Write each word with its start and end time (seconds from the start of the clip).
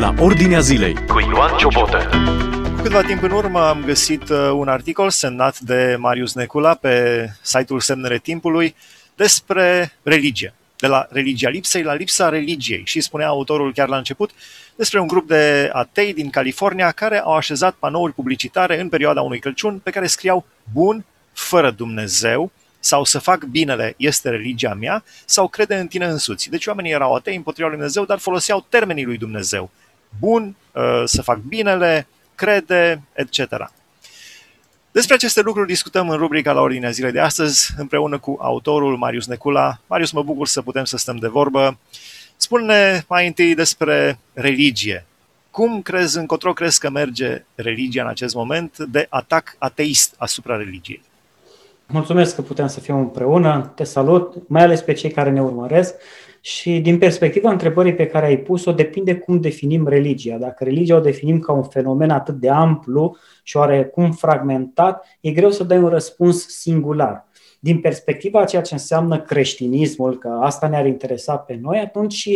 la 0.00 0.14
Ordinea 0.18 0.60
Zilei 0.60 0.94
cu 1.06 1.20
Ioan 1.20 1.56
Ciobotă. 1.56 2.08
Cu 2.76 2.82
câteva 2.82 3.02
timp 3.02 3.22
în 3.22 3.30
urmă 3.30 3.60
am 3.60 3.82
găsit 3.84 4.28
uh, 4.28 4.50
un 4.52 4.68
articol 4.68 5.10
semnat 5.10 5.58
de 5.58 5.96
Marius 5.98 6.34
Necula 6.34 6.74
pe 6.74 7.26
site-ul 7.42 7.80
Semnele 7.80 8.18
Timpului 8.18 8.74
despre 9.16 9.92
religie. 10.02 10.54
De 10.76 10.86
la 10.86 11.06
religia 11.10 11.48
lipsei 11.48 11.82
la 11.82 11.94
lipsa 11.94 12.28
religiei. 12.28 12.82
Și 12.84 13.00
spunea 13.00 13.26
autorul 13.26 13.72
chiar 13.72 13.88
la 13.88 13.96
început 13.96 14.30
despre 14.76 15.00
un 15.00 15.06
grup 15.06 15.28
de 15.28 15.70
atei 15.72 16.14
din 16.14 16.30
California 16.30 16.90
care 16.90 17.20
au 17.20 17.34
așezat 17.34 17.74
panouri 17.74 18.12
publicitare 18.12 18.80
în 18.80 18.88
perioada 18.88 19.20
unui 19.20 19.38
Crăciun 19.38 19.78
pe 19.78 19.90
care 19.90 20.06
scriau 20.06 20.46
Bun, 20.72 21.04
fără 21.32 21.70
Dumnezeu, 21.70 22.50
sau 22.78 23.04
să 23.04 23.18
fac 23.18 23.44
binele 23.44 23.94
este 23.96 24.28
religia 24.28 24.74
mea, 24.74 25.04
sau 25.24 25.48
crede 25.48 25.74
în 25.74 25.86
tine 25.86 26.06
însuți. 26.06 26.50
Deci 26.50 26.66
oamenii 26.66 26.92
erau 26.92 27.14
atei 27.14 27.36
împotriva 27.36 27.68
lui 27.68 27.76
Dumnezeu, 27.76 28.04
dar 28.04 28.18
foloseau 28.18 28.66
termenii 28.68 29.04
lui 29.04 29.18
Dumnezeu. 29.18 29.70
Bun, 30.18 30.56
uh, 30.72 31.02
să 31.04 31.22
fac 31.22 31.38
binele, 31.38 32.06
crede, 32.34 33.02
etc. 33.12 33.72
Despre 34.92 35.14
aceste 35.14 35.40
lucruri 35.40 35.66
discutăm 35.66 36.08
în 36.08 36.16
rubrica 36.16 36.52
la 36.52 36.60
ordinea 36.60 36.90
zilei 36.90 37.12
de 37.12 37.20
astăzi, 37.20 37.70
împreună 37.76 38.18
cu 38.18 38.38
autorul 38.40 38.96
Marius 38.96 39.26
Necula. 39.26 39.80
Marius, 39.86 40.10
mă 40.10 40.22
bucur 40.22 40.46
să 40.46 40.62
putem 40.62 40.84
să 40.84 40.96
stăm 40.96 41.16
de 41.16 41.28
vorbă. 41.28 41.78
Spune 42.36 43.04
mai 43.08 43.26
întâi 43.26 43.54
despre 43.54 44.18
religie. 44.32 45.06
Cum 45.50 45.82
crezi, 45.82 46.18
încotro 46.18 46.52
crezi 46.52 46.80
că 46.80 46.90
merge 46.90 47.44
religia 47.54 48.02
în 48.02 48.08
acest 48.08 48.34
moment 48.34 48.78
de 48.78 49.06
atac 49.10 49.54
ateist 49.58 50.14
asupra 50.18 50.56
religiei? 50.56 51.02
Mulțumesc 51.86 52.34
că 52.34 52.42
putem 52.42 52.66
să 52.66 52.80
fim 52.80 52.96
împreună. 52.96 53.72
Te 53.74 53.84
salut, 53.84 54.48
mai 54.48 54.62
ales 54.62 54.80
pe 54.80 54.92
cei 54.92 55.10
care 55.10 55.30
ne 55.30 55.42
urmăresc. 55.42 55.94
Și 56.40 56.80
din 56.80 56.98
perspectiva 56.98 57.50
întrebării 57.50 57.94
pe 57.94 58.06
care 58.06 58.26
ai 58.26 58.38
pus-o, 58.38 58.72
depinde 58.72 59.16
cum 59.16 59.40
definim 59.40 59.88
religia. 59.88 60.36
Dacă 60.36 60.64
religia 60.64 60.96
o 60.96 61.00
definim 61.00 61.38
ca 61.38 61.52
un 61.52 61.62
fenomen 61.62 62.10
atât 62.10 62.34
de 62.34 62.48
amplu 62.48 63.16
și 63.42 63.56
oarecum 63.56 64.12
fragmentat, 64.12 65.06
e 65.20 65.30
greu 65.30 65.50
să 65.50 65.64
dai 65.64 65.78
un 65.78 65.88
răspuns 65.88 66.48
singular. 66.48 67.28
Din 67.60 67.80
perspectiva 67.80 68.40
a 68.40 68.44
ceea 68.44 68.62
ce 68.62 68.74
înseamnă 68.74 69.20
creștinismul, 69.20 70.18
că 70.18 70.38
asta 70.42 70.68
ne-ar 70.68 70.86
interesa 70.86 71.36
pe 71.36 71.58
noi, 71.62 71.78
atunci 71.78 72.28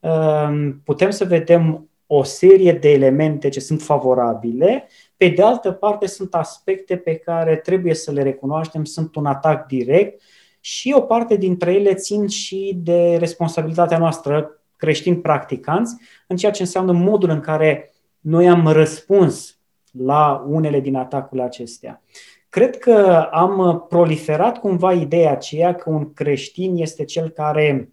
uh, 0.00 0.70
putem 0.84 1.10
să 1.10 1.24
vedem 1.24 1.90
o 2.06 2.22
serie 2.22 2.72
de 2.72 2.90
elemente 2.90 3.48
ce 3.48 3.60
sunt 3.60 3.82
favorabile 3.82 4.88
pe 5.16 5.28
de 5.28 5.42
altă 5.42 5.72
parte, 5.72 6.06
sunt 6.06 6.34
aspecte 6.34 6.96
pe 6.96 7.14
care 7.14 7.56
trebuie 7.56 7.94
să 7.94 8.12
le 8.12 8.22
recunoaștem, 8.22 8.84
sunt 8.84 9.14
un 9.14 9.26
atac 9.26 9.66
direct 9.66 10.22
și 10.60 10.94
o 10.96 11.00
parte 11.00 11.36
dintre 11.36 11.72
ele 11.72 11.94
țin 11.94 12.26
și 12.26 12.78
de 12.82 13.16
responsabilitatea 13.16 13.98
noastră 13.98 14.62
creștini 14.76 15.16
practicanți 15.16 15.96
în 16.26 16.36
ceea 16.36 16.52
ce 16.52 16.62
înseamnă 16.62 16.92
modul 16.92 17.30
în 17.30 17.40
care 17.40 17.92
noi 18.20 18.48
am 18.48 18.66
răspuns 18.66 19.58
la 19.90 20.44
unele 20.48 20.80
din 20.80 20.96
atacurile 20.96 21.46
acestea. 21.46 22.02
Cred 22.48 22.78
că 22.78 23.28
am 23.32 23.86
proliferat 23.88 24.58
cumva 24.58 24.92
ideea 24.92 25.30
aceea 25.30 25.74
că 25.74 25.90
un 25.90 26.12
creștin 26.12 26.76
este 26.76 27.04
cel 27.04 27.28
care 27.28 27.92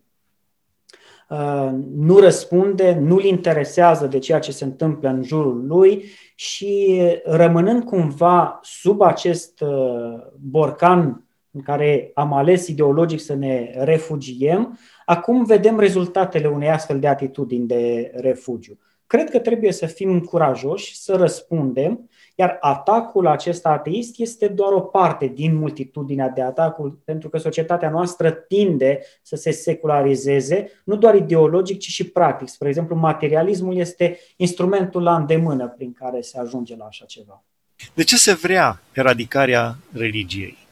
Uh, 1.30 1.70
nu 1.96 2.20
răspunde, 2.20 2.98
nu-l 3.02 3.24
interesează 3.24 4.08
de 4.08 4.20
ceea 4.20 4.40
ce 4.40 4.52
se 4.52 4.64
întâmplă 4.64 5.10
în 5.10 5.24
jurul 5.24 5.66
lui 5.66 6.04
și 6.36 7.02
rămânând 7.24 7.84
cumva 7.84 8.60
sub 8.62 9.02
acest 9.02 9.62
uh, 9.62 10.20
borcan 10.40 11.27
în 11.58 11.64
care 11.64 12.12
am 12.14 12.34
ales 12.34 12.68
ideologic 12.68 13.20
să 13.20 13.34
ne 13.34 13.74
refugiem, 13.78 14.80
acum 15.06 15.46
vedem 15.46 15.80
rezultatele 15.80 16.48
unei 16.48 16.70
astfel 16.70 17.00
de 17.00 17.08
atitudini 17.08 17.68
de 17.68 18.12
refugiu. 18.16 18.80
Cred 19.08 19.30
că 19.30 19.40
trebuie 19.40 19.72
să 19.72 19.86
fim 19.86 20.20
curajoși, 20.20 20.98
să 20.98 21.16
răspundem 21.16 22.10
iar 22.40 22.58
atacul 22.60 23.28
acesta 23.28 23.70
ateist 23.70 24.20
este 24.20 24.48
doar 24.48 24.74
o 24.74 24.80
parte 24.80 25.28
din 25.28 25.56
multitudinea 25.56 26.30
de 26.30 26.42
atacuri, 26.42 26.94
pentru 27.06 27.30
că 27.30 27.38
societatea 27.38 27.90
noastră 27.90 28.32
tinde 28.32 29.00
să 29.22 29.36
se 29.36 29.52
secularizeze, 29.52 30.72
nu 30.84 30.96
doar 30.96 31.16
ideologic, 31.16 31.80
ci 31.80 31.88
și 31.88 32.04
practic. 32.10 32.48
Spre 32.48 32.68
exemplu, 32.68 32.96
materialismul 32.96 33.78
este 33.78 34.20
instrumentul 34.36 35.04
la 35.04 35.16
îndemână 35.16 35.68
prin 35.68 35.94
care 35.94 36.22
se 36.22 36.40
ajunge 36.40 36.76
la 36.76 36.86
așa 36.86 37.06
ceva. 37.06 37.44
De 37.94 38.04
ce 38.04 38.16
se 38.16 38.34
vrea 38.34 38.82
eradicarea 38.94 39.76
religiei? 39.94 40.67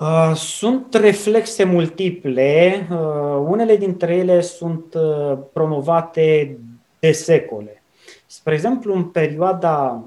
Uh, 0.00 0.32
sunt 0.34 0.94
reflexe 0.94 1.64
multiple. 1.64 2.86
Uh, 2.90 3.46
unele 3.48 3.76
dintre 3.76 4.16
ele 4.16 4.40
sunt 4.40 4.94
uh, 4.94 5.38
promovate 5.52 6.58
de 6.98 7.12
secole. 7.12 7.82
Spre 8.26 8.54
exemplu, 8.54 8.94
în 8.94 9.04
perioada 9.04 10.04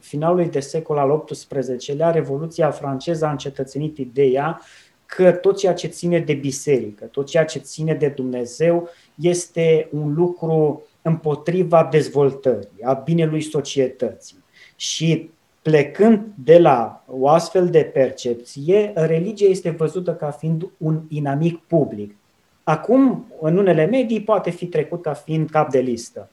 finalului 0.00 0.48
de 0.48 0.60
secol 0.60 0.98
al 0.98 1.24
XVIII-lea, 1.24 2.10
Revoluția 2.10 2.70
franceză 2.70 3.26
a 3.26 3.30
încetățenit 3.30 3.98
ideea 3.98 4.60
că 5.06 5.32
tot 5.32 5.56
ceea 5.56 5.74
ce 5.74 5.86
ține 5.86 6.18
de 6.18 6.34
biserică, 6.34 7.04
tot 7.04 7.26
ceea 7.26 7.44
ce 7.44 7.58
ține 7.58 7.94
de 7.94 8.08
Dumnezeu 8.08 8.88
este 9.14 9.88
un 9.92 10.14
lucru 10.14 10.82
împotriva 11.02 11.88
dezvoltării, 11.90 12.82
a 12.82 12.92
binelui 12.92 13.42
societății. 13.42 14.44
Și 14.76 15.30
plecând 15.66 16.26
de 16.34 16.58
la 16.58 17.04
o 17.06 17.28
astfel 17.28 17.68
de 17.68 17.82
percepție, 17.82 18.92
religia 18.94 19.46
este 19.46 19.70
văzută 19.70 20.14
ca 20.14 20.30
fiind 20.30 20.70
un 20.76 21.00
inamic 21.08 21.58
public. 21.58 22.16
Acum, 22.62 23.26
în 23.40 23.56
unele 23.56 23.84
medii, 23.84 24.22
poate 24.22 24.50
fi 24.50 24.66
trecut 24.66 25.02
ca 25.02 25.12
fiind 25.12 25.50
cap 25.50 25.70
de 25.70 25.78
listă. 25.78 26.30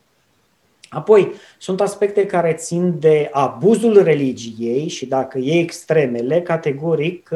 Apoi, 0.94 1.31
sunt 1.58 1.81
aspecte 1.81 2.26
care 2.26 2.54
țin 2.54 3.00
de 3.00 3.30
abuzul 3.31 4.04
religiei 4.04 4.88
și 4.88 5.06
dacă 5.06 5.38
e 5.38 5.59
extremele, 5.59 6.42
categoric 6.42 7.30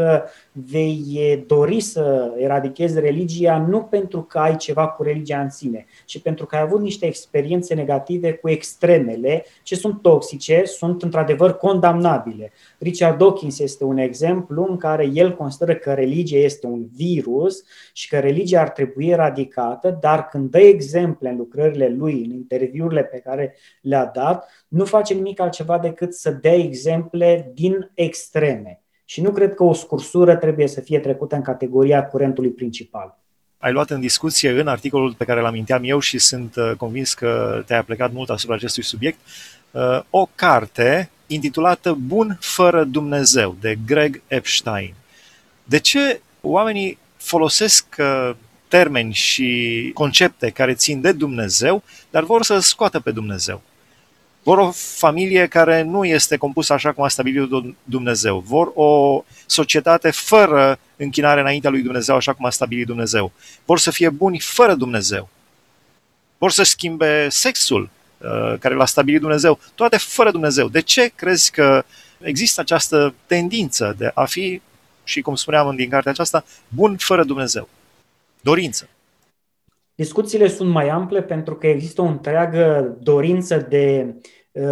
vei 0.52 1.44
dori 1.48 1.80
să 1.80 2.34
eradichezi 2.38 3.00
religia 3.00 3.66
nu 3.70 3.82
pentru 3.82 4.22
că 4.22 4.38
ai 4.38 4.56
ceva 4.56 4.88
cu 4.88 5.04
religia 5.04 5.40
în 5.40 5.50
sine, 5.50 5.86
ci 6.06 6.22
pentru 6.22 6.46
că 6.46 6.56
ai 6.56 6.62
avut 6.62 6.82
niște 6.82 7.06
experiențe 7.06 7.74
negative 7.74 8.34
cu 8.34 8.50
extremele, 8.50 9.46
ce 9.64 9.76
sunt 9.76 10.02
toxice, 10.02 10.62
sunt 10.66 11.04
într-adevăr 11.04 11.58
condamnabile. 11.58 12.52
Richard 12.78 13.18
Dawkins 13.18 13.60
este 13.60 13.84
un 13.84 13.98
exemplu 13.98 14.66
în 14.70 14.78
care 14.78 15.10
el 15.14 15.36
consideră 15.36 15.76
că 15.76 15.94
religia 15.94 16.38
este 16.38 16.68
un 16.68 16.86
virus 16.96 17.64
și 17.94 18.10
că 18.10 18.20
religia 18.20 18.62
ar 18.62 18.70
trebui 18.70 19.08
eradicată, 19.08 19.98
dar 20.02 20.28
când 20.28 20.52
dă 20.52 20.60
exemple 20.60 21.30
în 21.30 21.38
lucrările 21.38 21.96
lui, 21.98 22.24
în 22.26 22.32
interviurile 22.32 23.04
pe 23.04 23.18
care 23.18 23.47
le-a 23.82 24.06
dat, 24.06 24.50
nu 24.68 24.86
face 24.86 25.14
nimic 25.14 25.40
altceva 25.40 25.78
decât 25.80 26.14
să 26.14 26.32
dea 26.32 26.54
exemple 26.54 27.52
din 27.54 27.92
extreme. 27.94 28.82
Și 29.06 29.22
nu 29.22 29.32
cred 29.32 29.54
că 29.54 29.64
o 29.64 29.74
scursură 29.74 30.36
trebuie 30.36 30.68
să 30.68 30.82
fie 30.82 31.00
trecută 31.00 31.36
în 31.36 31.42
categoria 31.42 32.06
curentului 32.06 32.50
principal. 32.50 33.20
Ai 33.58 33.72
luat 33.72 33.90
în 33.90 34.00
discuție 34.00 34.60
în 34.60 34.68
articolul 34.68 35.14
pe 35.14 35.26
care 35.26 35.42
l 35.42 35.46
aminteam 35.46 35.82
eu 35.84 36.00
și 36.00 36.18
sunt 36.18 36.56
uh, 36.56 36.72
convins 36.78 37.14
că 37.14 37.64
te-ai 37.66 37.84
plecat 37.84 38.12
mult 38.12 38.30
asupra 38.30 38.56
acestui 38.56 38.84
subiect, 38.84 39.20
uh, 39.72 40.00
o 40.10 40.30
carte 40.36 41.10
intitulată 41.28 41.94
Bun 41.94 42.38
fără 42.42 42.84
Dumnezeu, 42.84 43.56
de 43.60 43.78
Greg 43.86 44.22
Epstein. 44.28 44.94
De 45.64 45.80
ce 45.80 46.22
oamenii 46.42 46.98
folosesc 47.18 47.86
uh, 48.00 48.32
termeni 48.68 49.14
și 49.14 49.92
concepte 49.94 50.50
care 50.50 50.74
țin 50.74 51.02
de 51.02 51.12
Dumnezeu, 51.12 51.84
dar 52.10 52.24
vor 52.24 52.44
să 52.44 52.60
scoată 52.60 53.00
pe 53.00 53.12
Dumnezeu? 53.12 53.62
Vor 54.44 54.58
o 54.58 54.72
familie 54.72 55.48
care 55.48 55.82
nu 55.82 56.06
este 56.06 56.38
compusă 56.38 56.74
așa 56.74 56.92
cum 56.92 57.04
a 57.04 57.08
stabilit 57.08 57.50
Dumnezeu. 57.84 58.40
Vor 58.40 58.72
o 58.76 59.24
societate 59.46 60.12
fără 60.12 60.80
închinare 60.96 61.40
înaintea 61.40 61.70
lui 61.70 61.82
Dumnezeu 61.82 62.16
așa 62.16 62.34
cum 62.34 62.46
a 62.46 62.50
stabilit 62.50 62.86
Dumnezeu. 62.86 63.32
Vor 63.66 63.80
să 63.80 63.92
fie 63.92 64.10
buni 64.10 64.40
fără 64.40 64.74
Dumnezeu. 64.74 65.30
Vor 66.38 66.52
să 66.52 66.64
schimbe 66.64 67.28
sexul 67.30 67.90
uh, 68.18 68.60
care 68.60 68.76
l-a 68.76 68.86
stabilit 68.86 69.20
Dumnezeu. 69.20 69.60
Toate 69.76 69.98
fără 69.98 70.32
Dumnezeu. 70.32 70.68
De 70.68 70.82
ce 70.82 71.12
crezi 71.16 71.52
că 71.52 71.84
există 72.22 72.62
această 72.62 73.14
tendință 73.26 73.96
de 73.98 74.12
a 74.14 74.26
fi, 74.26 74.62
și 75.04 75.22
cum 75.22 75.36
spuneam 75.36 75.76
din 75.76 75.90
cartea 75.90 76.12
aceasta, 76.12 76.46
bun 76.68 76.98
fără 76.98 77.24
Dumnezeu? 77.24 77.70
Dorință. 78.42 78.90
Discuțiile 79.96 80.48
sunt 80.48 80.70
mai 80.70 80.90
ample 80.90 81.24
pentru 81.24 81.56
că 81.56 81.68
există 81.68 82.02
o 82.02 82.06
întreagă 82.06 82.96
dorință 83.02 83.58
de 83.70 84.16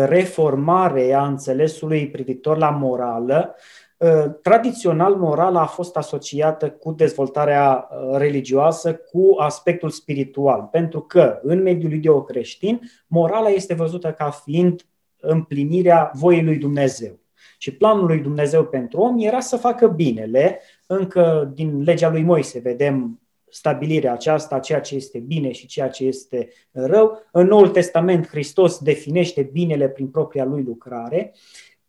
reformare 0.05 1.13
a 1.13 1.25
înțelesului 1.25 2.09
privitor 2.09 2.57
la 2.57 2.69
morală. 2.69 3.55
Uh, 3.97 4.25
tradițional, 4.41 5.15
morala 5.15 5.61
a 5.61 5.65
fost 5.65 5.97
asociată 5.97 6.69
cu 6.69 6.91
dezvoltarea 6.91 7.87
uh, 7.89 8.17
religioasă, 8.17 8.93
cu 8.93 9.35
aspectul 9.37 9.89
spiritual, 9.89 10.67
pentru 10.71 11.01
că 11.01 11.39
în 11.43 11.61
mediul 11.61 11.91
iudeo-creștin, 11.91 12.81
morala 13.07 13.49
este 13.49 13.73
văzută 13.73 14.11
ca 14.11 14.29
fiind 14.29 14.81
împlinirea 15.19 16.11
voii 16.13 16.43
lui 16.43 16.57
Dumnezeu. 16.57 17.19
Și 17.57 17.71
planul 17.71 18.05
lui 18.05 18.19
Dumnezeu 18.19 18.63
pentru 18.65 18.99
om 18.99 19.19
era 19.19 19.39
să 19.39 19.57
facă 19.57 19.87
binele. 19.87 20.59
Încă 20.85 21.51
din 21.53 21.81
legea 21.83 22.09
lui 22.09 22.21
Moise 22.21 22.59
vedem 22.59 23.19
stabilirea 23.55 24.13
aceasta, 24.13 24.59
ceea 24.59 24.79
ce 24.79 24.95
este 24.95 25.19
bine 25.19 25.51
și 25.51 25.65
ceea 25.65 25.89
ce 25.89 26.03
este 26.03 26.49
rău. 26.71 27.21
În 27.31 27.47
Noul 27.47 27.69
Testament, 27.69 28.27
Hristos 28.27 28.79
definește 28.79 29.49
binele 29.51 29.87
prin 29.87 30.07
propria 30.07 30.43
lui 30.43 30.63
lucrare. 30.63 31.33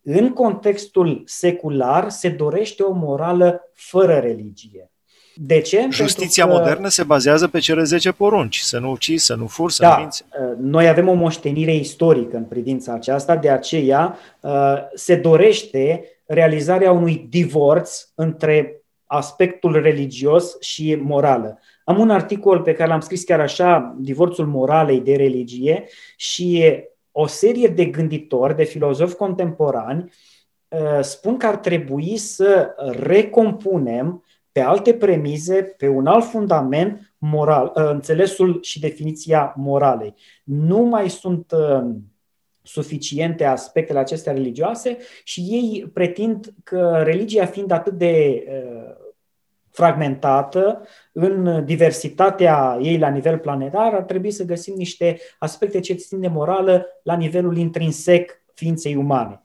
În 0.03 0.33
contextul 0.33 1.23
secular, 1.25 2.11
se 2.11 2.29
dorește 2.29 2.83
o 2.83 2.93
morală 2.93 3.71
fără 3.75 4.19
religie. 4.19 4.91
De 5.35 5.61
ce? 5.61 5.87
Justiția 5.91 6.47
că... 6.47 6.53
modernă 6.53 6.89
se 6.89 7.03
bazează 7.03 7.49
pe 7.49 7.59
cele 7.59 7.83
10 7.83 8.13
porunci, 8.13 8.59
să 8.59 8.79
nu 8.79 8.91
ucizi, 8.91 9.25
să 9.25 9.35
nu 9.35 9.47
furi, 9.47 9.73
să 9.73 9.83
da, 9.83 9.95
nu 9.95 10.01
minți. 10.01 10.25
Noi 10.59 10.89
avem 10.89 11.09
o 11.09 11.13
moștenire 11.13 11.75
istorică 11.75 12.37
în 12.37 12.45
privința 12.45 12.93
aceasta, 12.93 13.37
de 13.37 13.51
aceea 13.51 14.19
se 14.95 15.17
dorește 15.17 16.05
realizarea 16.27 16.93
unui 16.93 17.27
divorț 17.29 18.09
între 18.15 18.81
aspectul 19.07 19.81
religios 19.81 20.61
și 20.61 20.95
morală. 20.95 21.59
Am 21.85 21.99
un 21.99 22.11
articol 22.11 22.61
pe 22.61 22.73
care 22.73 22.89
l-am 22.89 23.01
scris 23.01 23.25
chiar 23.25 23.41
așa, 23.41 23.97
Divorțul 23.99 24.47
moralei 24.47 25.01
de 25.01 25.17
religie, 25.17 25.85
și 26.17 26.65
o 27.13 27.27
serie 27.27 27.69
de 27.69 27.85
gânditori, 27.85 28.57
de 28.57 28.65
filozofi 28.65 29.15
contemporani, 29.15 30.11
spun 31.01 31.37
că 31.37 31.47
ar 31.47 31.57
trebui 31.57 32.17
să 32.17 32.75
recompunem 33.01 34.25
pe 34.57 34.63
alte 34.63 34.95
premize, 34.95 35.63
pe 35.63 35.89
un 35.89 36.07
alt 36.07 36.25
fundament 36.25 37.15
moral, 37.19 37.73
ă, 37.77 37.91
înțelesul 37.91 38.63
și 38.63 38.81
definiția 38.81 39.55
moralei. 39.57 40.15
Nu 40.45 40.79
mai 40.79 41.11
sunt 41.11 41.53
ă, 41.53 41.93
suficiente 42.67 43.45
aspectele 43.45 43.99
acestea 43.99 44.33
religioase 44.33 44.97
și 45.25 45.41
ei 45.41 45.91
pretind 45.93 46.55
că 46.65 47.03
religia 47.05 47.47
fiind 47.47 47.71
atât 47.71 47.93
de 47.93 48.45
ă, 48.51 48.97
fragmentată 49.71 50.87
în 51.13 51.65
diversitatea 51.65 52.79
ei 52.83 52.99
la 52.99 53.09
nivel 53.09 53.39
planetar, 53.39 53.95
ar 53.95 54.03
trebui 54.03 54.31
să 54.31 54.45
găsim 54.45 54.75
niște 54.77 55.19
aspecte 55.39 55.81
ce 55.81 55.95
țin 55.95 56.21
de 56.21 56.29
morală 56.29 56.87
la 57.03 57.17
nivelul 57.17 57.57
intrinsec 57.57 58.43
ființei 58.55 58.97
umane. 58.97 59.43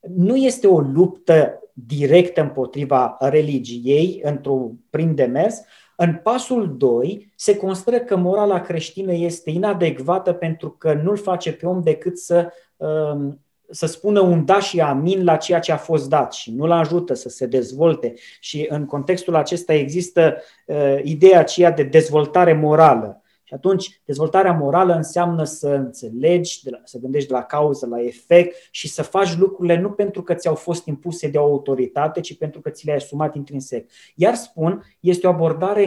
Nu 0.00 0.36
este 0.36 0.66
o 0.66 0.80
luptă 0.80 1.62
direct 1.72 2.36
împotriva 2.36 3.16
religiei 3.20 4.20
într-un 4.22 4.72
prim 4.90 5.14
demers, 5.14 5.62
în 5.96 6.14
pasul 6.22 6.76
2 6.76 7.32
se 7.36 7.56
consideră 7.56 7.98
că 7.98 8.16
morala 8.16 8.60
creștină 8.60 9.12
este 9.12 9.50
inadecvată 9.50 10.32
pentru 10.32 10.70
că 10.70 10.92
nu-l 10.92 11.16
face 11.16 11.52
pe 11.52 11.66
om 11.66 11.82
decât 11.82 12.18
să, 12.18 12.52
um, 12.76 13.40
să 13.70 13.86
spună 13.86 14.20
un 14.20 14.44
da 14.44 14.60
și 14.60 14.80
amin 14.80 15.24
la 15.24 15.36
ceea 15.36 15.60
ce 15.60 15.72
a 15.72 15.76
fost 15.76 16.08
dat 16.08 16.32
și 16.32 16.52
nu-l 16.52 16.70
ajută 16.70 17.14
să 17.14 17.28
se 17.28 17.46
dezvolte. 17.46 18.14
Și 18.40 18.66
în 18.68 18.86
contextul 18.86 19.34
acesta 19.34 19.72
există 19.72 20.36
uh, 20.66 20.98
ideea 21.02 21.38
aceea 21.38 21.70
de 21.70 21.82
dezvoltare 21.82 22.52
morală. 22.52 23.21
Și 23.52 23.58
atunci, 23.58 24.00
dezvoltarea 24.04 24.52
morală 24.52 24.94
înseamnă 24.94 25.44
să 25.44 25.68
înțelegi, 25.68 26.62
de 26.62 26.70
la, 26.70 26.80
să 26.84 26.98
gândești 26.98 27.28
de 27.28 27.34
la 27.34 27.42
cauză 27.42 27.86
la 27.86 28.02
efect 28.02 28.56
și 28.70 28.88
să 28.88 29.02
faci 29.02 29.36
lucrurile 29.36 29.80
nu 29.80 29.90
pentru 29.90 30.22
că 30.22 30.34
ți-au 30.34 30.54
fost 30.54 30.86
impuse 30.86 31.28
de 31.28 31.38
o 31.38 31.42
autoritate, 31.42 32.20
ci 32.20 32.36
pentru 32.38 32.60
că 32.60 32.70
ți 32.70 32.84
le-ai 32.84 32.96
asumat 32.96 33.34
intrinsec. 33.34 33.90
Iar 34.14 34.34
spun, 34.34 34.82
este 35.00 35.26
o 35.26 35.30
abordare 35.30 35.82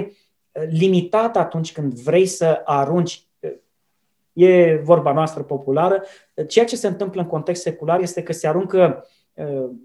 eh, 0.52 0.64
limitată 0.70 1.40
atunci 1.40 1.72
când 1.72 1.94
vrei 1.94 2.26
să 2.26 2.62
arunci 2.66 3.28
eh, 3.40 3.52
E 4.34 4.76
vorba 4.84 5.14
noastră 5.14 5.44
populară. 5.44 6.04
Ceea 6.48 6.66
ce 6.66 6.76
se 6.76 6.88
întâmplă 6.88 7.22
în 7.22 7.28
context 7.28 7.62
secular 7.62 8.00
este 8.00 8.24
că 8.24 8.34
se 8.34 8.48
aruncă 8.48 9.08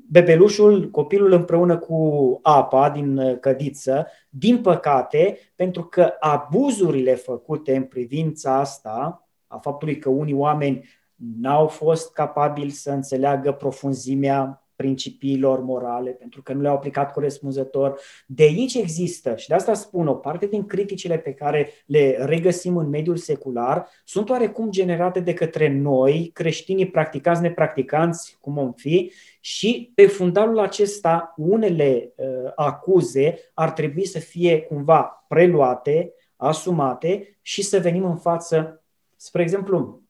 bebelușul, 0.09 0.91
copilul 0.91 1.33
împreună 1.33 1.79
cu 1.79 2.39
apa 2.43 2.91
din 2.91 3.17
uh, 3.17 3.39
cădiță, 3.39 4.07
din 4.29 4.61
păcate, 4.61 5.39
pentru 5.55 5.85
că 5.85 6.15
abuzurile 6.21 7.15
făcute 7.15 7.77
în 7.77 7.83
privința 7.83 8.59
asta, 8.59 9.29
a 9.47 9.59
faptului 9.59 9.99
că 9.99 10.09
unii 10.09 10.35
oameni 10.35 10.89
n-au 11.15 11.67
fost 11.67 12.13
capabili 12.13 12.71
să 12.71 12.91
înțeleagă 12.91 13.53
profunzimea 13.53 14.65
principiilor 14.81 15.61
morale, 15.61 16.11
pentru 16.11 16.43
că 16.43 16.53
nu 16.53 16.61
le-au 16.61 16.75
aplicat 16.75 17.13
corespunzător. 17.13 18.01
De 18.27 18.43
aici 18.43 18.75
există, 18.75 19.37
și 19.37 19.49
de 19.49 19.55
asta 19.55 19.75
spun, 19.75 20.07
o 20.07 20.15
parte 20.15 20.47
din 20.47 20.67
criticile 20.67 21.19
pe 21.19 21.33
care 21.33 21.71
le 21.87 22.17
regăsim 22.21 22.77
în 22.77 22.89
mediul 22.89 23.17
secular 23.17 23.89
sunt 24.05 24.31
oarecum 24.31 24.71
generate 24.71 25.21
de 25.21 25.35
către 25.35 25.69
noi, 25.69 26.31
creștinii 26.33 26.91
practicanți, 26.91 27.43
nepracticanți, 27.43 28.37
cum 28.41 28.59
om 28.59 28.73
fi, 28.73 29.13
și 29.41 29.93
pe 29.95 30.07
fundalul 30.07 30.59
acesta 30.59 31.35
unele 31.37 32.13
uh, 32.17 32.27
acuze 32.55 33.39
ar 33.55 33.71
trebui 33.71 34.07
să 34.07 34.19
fie 34.19 34.61
cumva 34.61 35.25
preluate, 35.29 36.13
asumate 36.37 37.39
și 37.43 37.63
să 37.63 37.79
venim 37.79 38.05
în 38.05 38.17
față. 38.17 38.85
Spre 39.17 39.43
exemplu, 39.43 40.03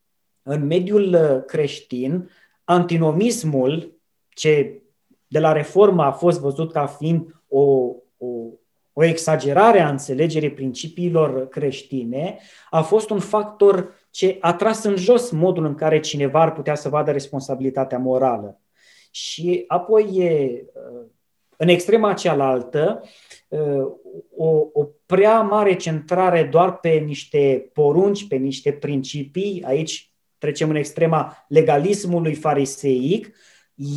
în 0.43 0.67
mediul 0.67 1.15
uh, 1.15 1.45
creștin, 1.47 2.31
antinomismul 2.65 4.00
ce 4.35 4.83
de 5.27 5.39
la 5.39 5.53
reformă 5.53 6.05
a 6.05 6.13
fost 6.13 6.41
văzut 6.41 6.73
ca 6.73 6.87
fiind 6.87 7.43
o, 7.49 7.61
o, 8.19 8.27
o 8.93 9.05
exagerare 9.05 9.81
a 9.81 9.89
înțelegerii 9.89 10.53
principiilor 10.53 11.49
creștine, 11.49 12.39
a 12.71 12.83
fost 12.83 13.11
un 13.11 13.19
factor 13.19 13.95
ce 14.11 14.37
a 14.41 14.55
tras 14.55 14.85
în 14.85 14.97
jos 14.97 15.31
modul 15.31 15.65
în 15.65 15.75
care 15.75 16.01
cineva 16.01 16.41
ar 16.41 16.53
putea 16.53 16.75
să 16.75 16.89
vadă 16.89 17.11
responsabilitatea 17.11 17.99
morală. 17.99 18.61
Și 19.11 19.65
apoi, 19.67 20.33
în 21.57 21.69
extrema 21.69 22.13
cealaltă, 22.13 23.03
o, 24.37 24.47
o 24.73 24.89
prea 25.07 25.41
mare 25.41 25.77
centrare 25.77 26.45
doar 26.45 26.79
pe 26.79 26.89
niște 26.89 27.71
porunci, 27.73 28.29
pe 28.29 28.37
niște 28.37 28.73
principii, 28.73 29.63
aici 29.67 30.13
trecem 30.39 30.71
în 30.71 30.77
extrema 30.77 31.45
legalismului 31.49 32.35
fariseic, 32.35 33.35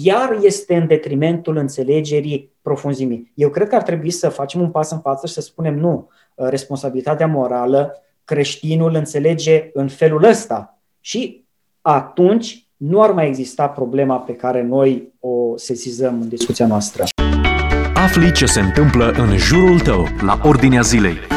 iar 0.04 0.38
este 0.42 0.76
în 0.76 0.88
detrimentul 0.88 1.58
înțelegerii 1.58 2.52
profunzimii. 2.62 3.32
Eu 3.36 3.50
cred 3.50 3.68
că 3.68 3.76
ar 3.76 3.82
trebui 3.82 4.12
să 4.12 4.30
facem 4.30 4.62
un 4.62 4.70
pas 4.70 4.92
în 4.92 5.00
față 5.00 5.28
și 5.28 5.34
să 5.34 5.42
spunem 5.42 5.80
nu, 5.80 6.10
responsabilitatea 6.36 7.28
morală, 7.28 7.94
creștinul 8.26 8.96
înțelege 8.96 9.70
în 9.74 9.88
felul 9.88 10.24
ăsta 10.24 10.80
și 11.00 11.46
atunci 11.82 12.68
nu 12.78 13.02
ar 13.02 13.12
mai 13.12 13.28
exista 13.28 13.68
problema 13.68 14.18
pe 14.18 14.36
care 14.36 14.62
noi 14.62 15.14
o 15.20 15.58
sesizăm 15.58 16.22
în 16.22 16.28
discuția 16.28 16.68
noastră. 16.68 17.04
Afli 17.94 18.32
ce 18.32 18.46
se 18.46 18.60
întâmplă 18.60 19.12
în 19.18 19.38
jurul 19.38 19.80
tău, 19.80 20.08
la 20.22 20.40
ordinea 20.44 20.82
zilei. 20.82 21.33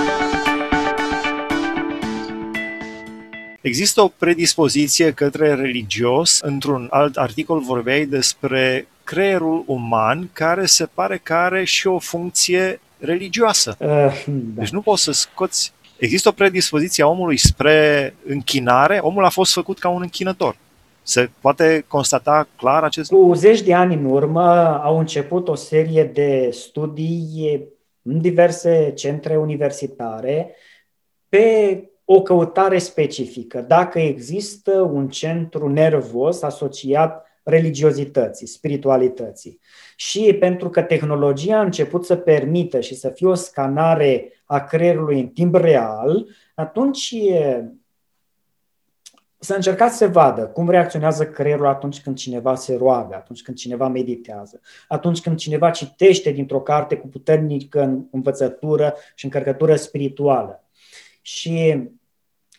Există 3.66 4.00
o 4.00 4.08
predispoziție 4.08 5.12
către 5.12 5.54
religios. 5.54 6.40
Într-un 6.40 6.86
alt 6.90 7.16
articol 7.16 7.60
vorbeai 7.60 8.04
despre 8.04 8.88
creierul 9.04 9.64
uman 9.66 10.30
care 10.32 10.66
se 10.66 10.88
pare 10.94 11.20
că 11.22 11.34
are 11.34 11.64
și 11.64 11.86
o 11.86 11.98
funcție 11.98 12.80
religioasă. 12.98 13.76
Uh, 13.78 13.86
da. 14.26 14.60
Deci 14.60 14.70
nu 14.70 14.80
poți 14.80 15.02
să 15.02 15.12
scoți... 15.12 15.72
Există 15.98 16.28
o 16.28 16.32
predispoziție 16.32 17.04
a 17.04 17.06
omului 17.06 17.36
spre 17.36 18.14
închinare. 18.26 18.98
Omul 18.98 19.24
a 19.24 19.28
fost 19.28 19.52
făcut 19.52 19.78
ca 19.78 19.88
un 19.88 20.02
închinător. 20.02 20.56
Se 21.02 21.30
poate 21.40 21.84
constata 21.88 22.48
clar 22.56 22.82
acest 22.82 23.10
lucru? 23.10 23.26
Cu 23.26 23.34
zeci 23.34 23.62
de 23.62 23.74
ani 23.74 23.94
în 23.94 24.04
urmă 24.04 24.80
au 24.82 24.98
început 24.98 25.48
o 25.48 25.54
serie 25.54 26.04
de 26.04 26.48
studii 26.52 27.62
în 28.02 28.20
diverse 28.20 28.92
centre 28.96 29.36
universitare 29.36 30.54
pe 31.28 31.80
o 32.08 32.22
căutare 32.22 32.78
specifică, 32.78 33.60
dacă 33.60 33.98
există 33.98 34.80
un 34.80 35.08
centru 35.08 35.68
nervos 35.68 36.42
asociat 36.42 37.26
religiozității, 37.42 38.46
spiritualității. 38.46 39.60
Și 39.96 40.36
pentru 40.40 40.70
că 40.70 40.82
tehnologia 40.82 41.58
a 41.58 41.62
început 41.62 42.04
să 42.04 42.16
permită 42.16 42.80
și 42.80 42.94
să 42.94 43.08
fie 43.08 43.26
o 43.26 43.34
scanare 43.34 44.32
a 44.44 44.60
creierului 44.60 45.20
în 45.20 45.28
timp 45.28 45.54
real, 45.54 46.26
atunci 46.54 47.14
să 49.38 49.54
încercați 49.54 49.96
să 49.96 50.08
vadă 50.08 50.46
cum 50.46 50.70
reacționează 50.70 51.26
creierul 51.26 51.66
atunci 51.66 52.02
când 52.02 52.16
cineva 52.16 52.54
se 52.54 52.76
roagă, 52.76 53.14
atunci 53.14 53.42
când 53.42 53.56
cineva 53.56 53.88
meditează, 53.88 54.60
atunci 54.88 55.20
când 55.20 55.36
cineva 55.36 55.70
citește 55.70 56.30
dintr-o 56.30 56.60
carte 56.60 56.96
cu 56.96 57.06
puternică 57.06 58.06
învățătură 58.10 58.94
și 59.14 59.24
încărcătură 59.24 59.76
spirituală. 59.76 60.65
Și 61.26 61.88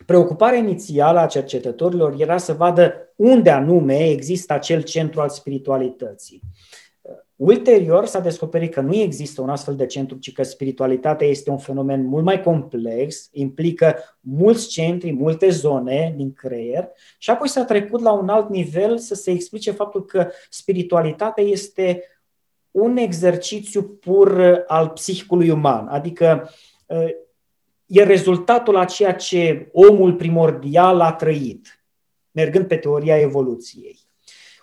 preocuparea 0.05 0.59
inițială 0.59 1.19
a 1.19 1.25
cercetătorilor 1.25 2.15
era 2.17 2.37
să 2.37 2.53
vadă 2.53 2.93
unde 3.15 3.49
anume 3.49 4.09
există 4.09 4.53
acel 4.53 4.81
centru 4.81 5.21
al 5.21 5.29
spiritualității. 5.29 6.41
Ulterior 7.35 8.05
s-a 8.05 8.19
descoperit 8.19 8.73
că 8.73 8.81
nu 8.81 8.95
există 8.95 9.41
un 9.41 9.49
astfel 9.49 9.75
de 9.75 9.85
centru, 9.85 10.17
ci 10.17 10.31
că 10.31 10.43
spiritualitatea 10.43 11.27
este 11.27 11.49
un 11.49 11.57
fenomen 11.57 12.05
mult 12.05 12.23
mai 12.23 12.41
complex, 12.41 13.29
implică 13.31 13.95
mulți 14.19 14.67
centri, 14.67 15.11
multe 15.11 15.49
zone 15.49 16.13
din 16.15 16.33
creier 16.33 16.89
și 17.17 17.29
apoi 17.29 17.47
s-a 17.47 17.65
trecut 17.65 18.01
la 18.01 18.11
un 18.11 18.29
alt 18.29 18.49
nivel 18.49 18.97
să 18.97 19.15
se 19.15 19.31
explice 19.31 19.71
faptul 19.71 20.05
că 20.05 20.29
spiritualitatea 20.49 21.43
este 21.43 22.03
un 22.71 22.97
exercițiu 22.97 23.83
pur 23.83 24.63
al 24.67 24.89
psihicului 24.89 25.49
uman, 25.49 25.87
adică 25.87 26.49
e 27.87 28.03
rezultatul 28.03 28.75
a 28.75 28.85
ceea 28.85 29.13
ce 29.13 29.69
omul 29.71 30.13
primordial 30.13 30.99
a 30.99 31.13
trăit, 31.13 31.83
mergând 32.31 32.67
pe 32.67 32.75
teoria 32.75 33.19
evoluției. 33.19 33.99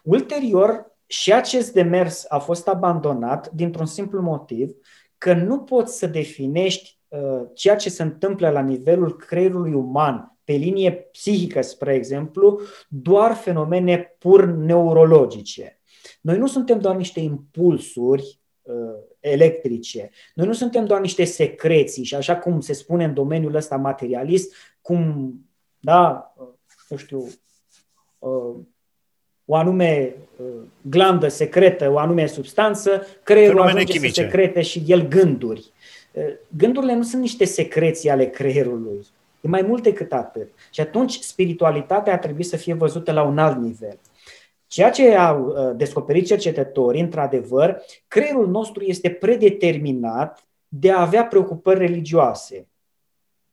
Ulterior, 0.02 0.92
și 1.06 1.32
acest 1.32 1.72
demers 1.72 2.24
a 2.28 2.38
fost 2.38 2.68
abandonat 2.68 3.50
dintr-un 3.50 3.86
simplu 3.86 4.22
motiv 4.22 4.74
că 5.18 5.34
nu 5.34 5.58
poți 5.58 5.98
să 5.98 6.06
definești 6.06 6.98
uh, 7.08 7.42
ceea 7.54 7.76
ce 7.76 7.90
se 7.90 8.02
întâmplă 8.02 8.50
la 8.50 8.60
nivelul 8.60 9.16
creierului 9.16 9.72
uman 9.72 10.38
pe 10.44 10.52
linie 10.52 10.92
psihică, 10.92 11.62
spre 11.62 11.94
exemplu, 11.94 12.60
doar 12.88 13.34
fenomene 13.34 14.16
pur 14.18 14.44
neurologice. 14.44 15.80
Noi 16.20 16.38
nu 16.38 16.46
suntem 16.46 16.78
doar 16.78 16.96
niște 16.96 17.20
impulsuri 17.20 18.40
uh, 18.62 18.74
electrice. 19.30 20.10
Noi 20.34 20.46
nu 20.46 20.52
suntem 20.52 20.86
doar 20.86 21.00
niște 21.00 21.24
secreții 21.24 22.04
și 22.04 22.14
așa 22.14 22.36
cum 22.36 22.60
se 22.60 22.72
spune 22.72 23.04
în 23.04 23.14
domeniul 23.14 23.54
ăsta 23.54 23.76
materialist, 23.76 24.54
cum, 24.80 25.34
da, 25.80 26.34
uh, 26.36 26.46
nu 26.88 26.96
știu, 26.96 27.26
uh, 28.18 28.56
o 29.44 29.54
anume 29.54 30.14
uh, 30.36 30.46
glandă 30.80 31.28
secretă, 31.28 31.90
o 31.90 31.98
anume 31.98 32.26
substanță, 32.26 33.06
creierul 33.22 33.54
Fenomene 33.54 33.76
ajunge 33.76 33.92
chimice. 33.92 34.14
să 34.14 34.20
secrete 34.20 34.62
și 34.62 34.82
el 34.86 35.08
gânduri. 35.08 35.72
Uh, 36.12 36.24
gândurile 36.56 36.94
nu 36.94 37.02
sunt 37.02 37.20
niște 37.20 37.44
secreții 37.44 38.10
ale 38.10 38.26
creierului. 38.26 39.06
E 39.40 39.48
mai 39.48 39.62
mult 39.62 39.82
decât 39.82 40.12
atât. 40.12 40.48
Și 40.70 40.80
atunci 40.80 41.18
spiritualitatea 41.18 42.12
ar 42.12 42.18
trebui 42.18 42.44
să 42.44 42.56
fie 42.56 42.74
văzută 42.74 43.12
la 43.12 43.22
un 43.22 43.38
alt 43.38 43.56
nivel. 43.56 43.98
Ceea 44.74 44.90
ce 44.90 45.14
au 45.14 45.46
uh, 45.46 45.76
descoperit 45.76 46.26
cercetătorii, 46.26 47.00
într-adevăr, 47.00 47.80
creierul 48.08 48.48
nostru 48.48 48.84
este 48.84 49.10
predeterminat 49.10 50.46
de 50.68 50.90
a 50.90 51.00
avea 51.00 51.24
preocupări 51.24 51.78
religioase. 51.78 52.68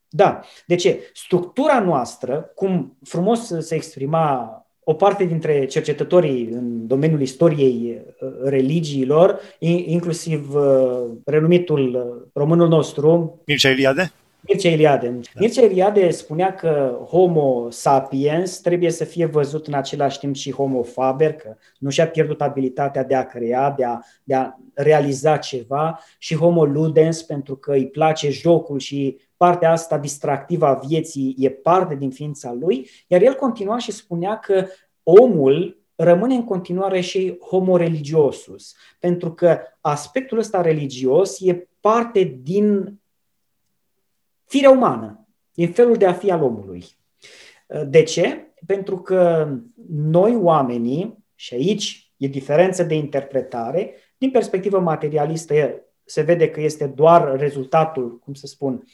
Da. 0.08 0.40
De 0.66 0.74
ce? 0.74 1.10
Structura 1.14 1.80
noastră, 1.80 2.50
cum 2.54 2.98
frumos 3.04 3.46
se 3.58 3.74
exprima 3.74 4.56
o 4.84 4.94
parte 4.94 5.24
dintre 5.24 5.66
cercetătorii 5.66 6.48
în 6.50 6.86
domeniul 6.86 7.20
istoriei 7.20 8.00
uh, 8.20 8.30
religiilor, 8.44 9.40
inclusiv 9.58 10.54
uh, 10.54 11.04
renumitul 11.24 12.30
românul 12.34 12.68
nostru, 12.68 13.40
Mircea 13.46 13.70
Eliade? 13.70 14.12
Mircea 14.48 14.68
Eliade. 14.68 15.08
Da. 15.08 15.40
Mircea 15.40 15.62
Eliade 15.62 16.10
spunea 16.10 16.54
că 16.54 16.98
Homo 17.08 17.70
sapiens 17.70 18.58
trebuie 18.58 18.90
să 18.90 19.04
fie 19.04 19.26
văzut 19.26 19.66
în 19.66 19.74
același 19.74 20.18
timp 20.18 20.34
și 20.34 20.52
Homo 20.52 20.82
faber, 20.82 21.32
că 21.32 21.56
nu 21.78 21.90
și-a 21.90 22.08
pierdut 22.08 22.40
abilitatea 22.40 23.04
de 23.04 23.14
a 23.14 23.26
crea, 23.26 23.70
de 23.70 23.84
a, 23.84 23.98
de 24.24 24.34
a 24.34 24.52
realiza 24.74 25.36
ceva, 25.36 26.00
și 26.18 26.36
Homo 26.36 26.64
ludens 26.64 27.22
pentru 27.22 27.56
că 27.56 27.72
îi 27.72 27.88
place 27.88 28.30
jocul 28.30 28.78
și 28.78 29.18
partea 29.36 29.70
asta 29.70 29.98
distractivă 29.98 30.66
a 30.66 30.80
vieții 30.86 31.36
e 31.38 31.50
parte 31.50 31.94
din 31.94 32.10
ființa 32.10 32.56
lui, 32.60 32.88
iar 33.06 33.22
el 33.22 33.34
continua 33.34 33.78
și 33.78 33.92
spunea 33.92 34.38
că 34.38 34.66
omul 35.02 35.82
rămâne 35.94 36.34
în 36.34 36.44
continuare 36.44 37.00
și 37.00 37.38
homo 37.40 37.76
religiosus, 37.76 38.74
pentru 38.98 39.32
că 39.32 39.58
aspectul 39.80 40.38
ăsta 40.38 40.60
religios 40.60 41.40
e 41.40 41.68
parte 41.80 42.38
din 42.42 43.00
firea 44.52 44.70
umană, 44.70 45.28
din 45.52 45.72
felul 45.72 45.96
de 45.96 46.06
a 46.06 46.12
fi 46.12 46.30
al 46.30 46.42
omului. 46.42 46.84
De 47.86 48.02
ce? 48.02 48.52
Pentru 48.66 48.98
că 48.98 49.48
noi 49.88 50.36
oamenii, 50.36 51.24
și 51.34 51.54
aici 51.54 52.12
e 52.16 52.26
diferență 52.26 52.82
de 52.82 52.94
interpretare, 52.94 53.94
din 54.18 54.30
perspectivă 54.30 54.80
materialistă 54.80 55.54
se 56.04 56.20
vede 56.22 56.50
că 56.50 56.60
este 56.60 56.86
doar 56.86 57.36
rezultatul, 57.38 58.18
cum 58.18 58.34
să 58.34 58.46
spun, 58.46 58.84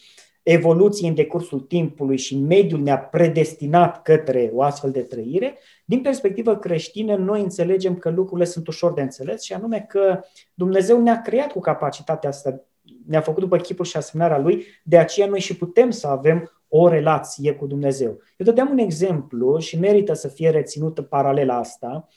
evoluției 0.43 1.09
în 1.09 1.15
decursul 1.15 1.61
timpului 1.61 2.19
și 2.19 2.37
mediul 2.37 2.81
ne-a 2.81 2.99
predestinat 2.99 4.03
către 4.03 4.51
o 4.55 4.63
astfel 4.63 4.91
de 4.91 5.03
trăire, 5.03 5.59
din 5.85 6.01
perspectivă 6.01 6.57
creștină 6.57 7.17
noi 7.17 7.41
înțelegem 7.41 7.97
că 7.97 8.11
lucrurile 8.11 8.47
sunt 8.47 8.67
ușor 8.67 8.93
de 8.93 9.03
înțeles 9.03 9.43
și 9.43 9.53
anume 9.53 9.87
că 9.89 10.21
Dumnezeu 10.55 11.03
ne-a 11.03 11.23
creat 11.23 11.53
cu 11.53 11.61
capacitatea 11.61 12.29
asta 12.29 12.68
ne-a 13.09 13.21
făcut 13.21 13.43
după 13.43 13.57
chipul 13.57 13.85
și 13.85 13.97
asemănarea 13.97 14.39
lui, 14.39 14.65
de 14.85 14.99
aceea 14.99 15.27
noi 15.27 15.41
și 15.41 15.57
putem 15.57 15.91
să 15.91 16.07
avem 16.07 16.51
o 16.69 16.89
relație 16.89 17.55
cu 17.55 17.67
Dumnezeu. 17.67 18.09
Eu 18.09 18.47
dădeam 18.47 18.71
un 18.71 18.79
exemplu 18.79 19.59
și 19.59 19.79
merită 19.79 20.13
să 20.13 20.29
fie 20.29 20.51
reținută 20.51 21.03
paralela 21.03 21.57
asta. 21.57 22.09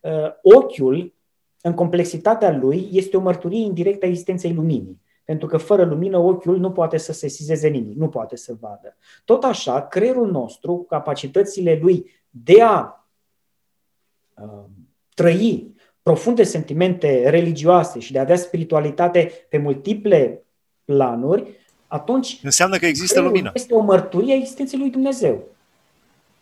Uh, 0.00 0.54
ochiul, 0.54 1.14
în 1.60 1.74
complexitatea 1.74 2.56
lui, 2.56 2.88
este 2.92 3.16
o 3.16 3.20
mărturie 3.20 3.64
indirectă 3.64 4.04
a 4.04 4.08
existenței 4.08 4.52
luminii. 4.52 5.00
Pentru 5.24 5.46
că 5.46 5.56
fără 5.56 5.84
lumină 5.84 6.18
ochiul 6.18 6.58
nu 6.58 6.72
poate 6.72 6.96
să 6.96 7.12
se 7.12 7.28
sizeze 7.28 7.68
nimic, 7.68 7.96
nu 7.96 8.08
poate 8.08 8.36
să 8.36 8.56
vadă. 8.60 8.96
Tot 9.24 9.44
așa, 9.44 9.86
creierul 9.86 10.30
nostru, 10.30 10.76
cu 10.76 10.84
capacitățile 10.84 11.78
lui 11.82 12.10
de 12.30 12.62
a 12.62 13.06
uh, 14.34 14.64
trăi 15.14 15.69
profunde 16.02 16.42
sentimente 16.42 17.28
religioase 17.28 17.98
și 17.98 18.12
de 18.12 18.18
a 18.18 18.22
avea 18.22 18.36
spiritualitate 18.36 19.32
pe 19.48 19.58
multiple 19.58 20.42
planuri, 20.84 21.46
atunci 21.86 22.38
înseamnă 22.42 22.76
că 22.76 22.86
există 22.86 23.20
lumină. 23.20 23.50
Este 23.54 23.74
o 23.74 23.80
mărturie 23.80 24.32
a 24.32 24.36
existenței 24.36 24.78
lui 24.78 24.90
Dumnezeu. 24.90 25.48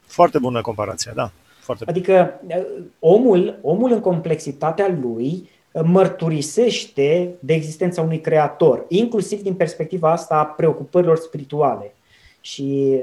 Foarte 0.07 0.39
bună 0.39 0.61
comparație, 0.61 1.13
da. 1.15 1.31
Foarte 1.61 1.85
adică 1.87 2.41
eh, 2.47 2.65
omul, 2.99 3.59
omul 3.63 3.93
în 3.93 4.01
complexitatea 4.01 4.99
lui 5.01 5.49
eh, 5.73 5.83
mărturisește 5.85 7.35
de 7.39 7.55
existența 7.55 8.03
unui 8.03 8.21
creator, 8.21 8.85
inclusiv 8.89 9.43
din 9.43 9.55
perspectiva 9.55 10.13
asta 10.13 10.35
a 10.35 10.45
preocupărilor 10.45 11.17
spirituale. 11.17 11.95
Și 12.41 13.01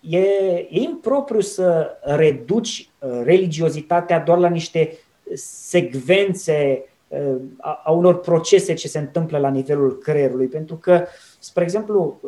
e, 0.00 0.18
e 0.18 0.66
impropriu 0.68 1.40
să 1.40 1.90
reduci 2.02 2.88
eh, 2.98 3.08
religiozitatea 3.24 4.20
doar 4.20 4.38
la 4.38 4.48
niște 4.48 4.98
secvențe 5.34 6.84
uh, 7.08 7.36
a, 7.58 7.82
a 7.84 7.90
unor 7.90 8.20
procese 8.20 8.74
ce 8.74 8.88
se 8.88 8.98
întâmplă 8.98 9.38
la 9.38 9.48
nivelul 9.48 9.98
creierului. 9.98 10.46
Pentru 10.46 10.76
că, 10.76 11.04
spre 11.38 11.62
exemplu, 11.62 12.20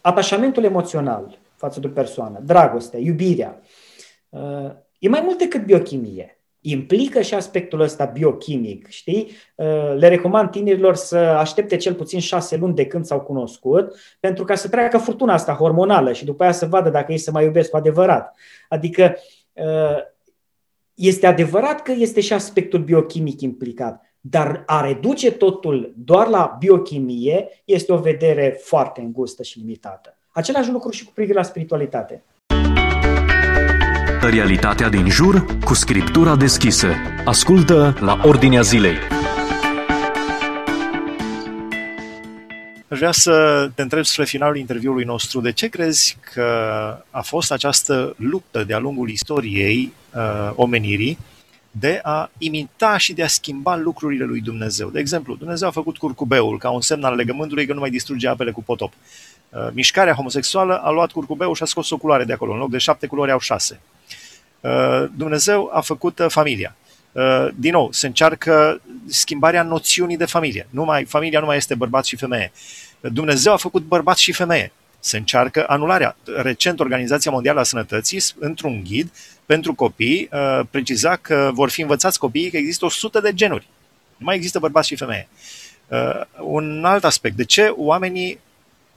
atașamentul 0.00 0.64
emoțional 0.64 1.38
față 1.56 1.80
de 1.80 1.86
o 1.86 1.90
persoană, 1.90 2.40
dragostea, 2.44 2.98
iubirea, 2.98 3.60
uh, 4.28 4.70
e 4.98 5.08
mai 5.08 5.20
mult 5.24 5.38
decât 5.38 5.64
biochimie. 5.64 6.38
Implică 6.60 7.20
și 7.20 7.34
aspectul 7.34 7.80
ăsta 7.80 8.04
biochimic, 8.04 8.88
știi? 8.88 9.30
Uh, 9.54 9.94
le 9.96 10.08
recomand 10.08 10.50
tinerilor 10.50 10.94
să 10.94 11.16
aștepte 11.16 11.76
cel 11.76 11.94
puțin 11.94 12.20
șase 12.20 12.56
luni 12.56 12.74
de 12.74 12.86
când 12.86 13.04
s-au 13.04 13.20
cunoscut, 13.20 13.94
pentru 14.20 14.44
ca 14.44 14.54
să 14.54 14.68
treacă 14.68 14.98
furtuna 14.98 15.32
asta 15.32 15.52
hormonală 15.54 16.12
și 16.12 16.24
după 16.24 16.42
aia 16.42 16.52
să 16.52 16.66
vadă 16.66 16.90
dacă 16.90 17.12
ei 17.12 17.18
se 17.18 17.30
mai 17.30 17.44
iubesc 17.44 17.70
cu 17.70 17.76
adevărat. 17.76 18.36
Adică 18.68 19.16
este 20.94 21.26
adevărat 21.26 21.82
că 21.82 21.92
este 21.96 22.20
și 22.20 22.32
aspectul 22.32 22.80
biochimic 22.80 23.40
implicat, 23.40 24.02
dar 24.20 24.62
a 24.66 24.86
reduce 24.86 25.32
totul 25.32 25.92
doar 25.96 26.28
la 26.28 26.56
biochimie 26.58 27.48
este 27.64 27.92
o 27.92 27.96
vedere 27.96 28.58
foarte 28.62 29.00
îngustă 29.00 29.42
și 29.42 29.58
limitată. 29.58 30.16
Același 30.30 30.70
lucru 30.70 30.90
și 30.90 31.04
cu 31.04 31.12
privire 31.14 31.38
la 31.38 31.44
spiritualitate. 31.44 32.22
Realitatea 34.30 34.88
din 34.88 35.08
jur 35.08 35.44
cu 35.64 35.74
scriptura 35.74 36.36
deschisă. 36.36 36.88
Ascultă 37.24 37.96
la 38.00 38.20
Ordinea 38.24 38.60
Zilei. 38.60 38.96
Aș 42.94 43.00
vrea 43.00 43.12
să 43.12 43.70
te 43.74 43.82
întreb 43.82 44.04
spre 44.04 44.24
finalul 44.24 44.56
interviului 44.56 45.04
nostru, 45.04 45.40
de 45.40 45.52
ce 45.52 45.68
crezi 45.68 46.16
că 46.32 46.42
a 47.10 47.20
fost 47.20 47.52
această 47.52 48.14
luptă 48.18 48.64
de-a 48.64 48.78
lungul 48.78 49.10
istoriei 49.10 49.92
uh, 50.14 50.52
omenirii 50.54 51.18
de 51.70 52.00
a 52.02 52.30
imita 52.38 52.96
și 52.96 53.12
de 53.12 53.22
a 53.22 53.26
schimba 53.26 53.76
lucrurile 53.76 54.24
lui 54.24 54.40
Dumnezeu. 54.40 54.88
De 54.88 54.98
exemplu, 54.98 55.34
Dumnezeu 55.34 55.68
a 55.68 55.70
făcut 55.70 55.96
curcubeul 55.96 56.58
ca 56.58 56.70
un 56.70 56.80
semn 56.80 57.04
al 57.04 57.14
legământului 57.14 57.66
că 57.66 57.72
nu 57.72 57.80
mai 57.80 57.90
distruge 57.90 58.28
apele 58.28 58.50
cu 58.50 58.62
potop. 58.62 58.92
Uh, 59.48 59.68
mișcarea 59.72 60.14
homosexuală 60.14 60.78
a 60.78 60.90
luat 60.90 61.10
curcubeul 61.10 61.54
și 61.54 61.62
a 61.62 61.66
scos 61.66 61.90
o 61.90 61.96
culoare 61.96 62.24
de 62.24 62.32
acolo. 62.32 62.52
În 62.52 62.58
loc 62.58 62.70
de 62.70 62.78
șapte 62.78 63.06
culori 63.06 63.30
au 63.30 63.38
șase. 63.38 63.80
Uh, 64.60 65.04
Dumnezeu 65.16 65.70
a 65.72 65.80
făcut 65.80 66.18
uh, 66.18 66.26
familia. 66.28 66.76
Uh, 67.14 67.48
din 67.54 67.72
nou, 67.72 67.92
se 67.92 68.06
încearcă 68.06 68.80
schimbarea 69.06 69.62
noțiunii 69.62 70.16
de 70.16 70.24
familie. 70.24 70.66
Nu 70.70 70.84
mai, 70.84 71.04
familia 71.04 71.40
nu 71.40 71.46
mai 71.46 71.56
este 71.56 71.74
bărbat 71.74 72.04
și 72.04 72.16
femeie. 72.16 72.52
Dumnezeu 73.00 73.52
a 73.52 73.56
făcut 73.56 73.82
bărbat 73.82 74.16
și 74.16 74.32
femeie. 74.32 74.72
Se 75.00 75.16
încearcă 75.16 75.64
anularea. 75.68 76.16
Recent, 76.36 76.80
Organizația 76.80 77.30
Mondială 77.30 77.60
a 77.60 77.62
Sănătății, 77.62 78.22
într-un 78.38 78.82
ghid 78.84 79.12
pentru 79.46 79.74
copii, 79.74 80.28
uh, 80.32 80.60
preciza 80.70 81.16
că 81.16 81.50
vor 81.52 81.70
fi 81.70 81.80
învățați 81.80 82.18
copiii 82.18 82.50
că 82.50 82.56
există 82.56 82.84
100 82.84 83.20
de 83.20 83.34
genuri. 83.34 83.68
Nu 84.16 84.24
mai 84.24 84.36
există 84.36 84.58
bărbat 84.58 84.84
și 84.84 84.96
femeie. 84.96 85.28
Uh, 85.88 86.20
un 86.40 86.84
alt 86.84 87.04
aspect. 87.04 87.36
De 87.36 87.44
ce 87.44 87.72
oamenii 87.76 88.38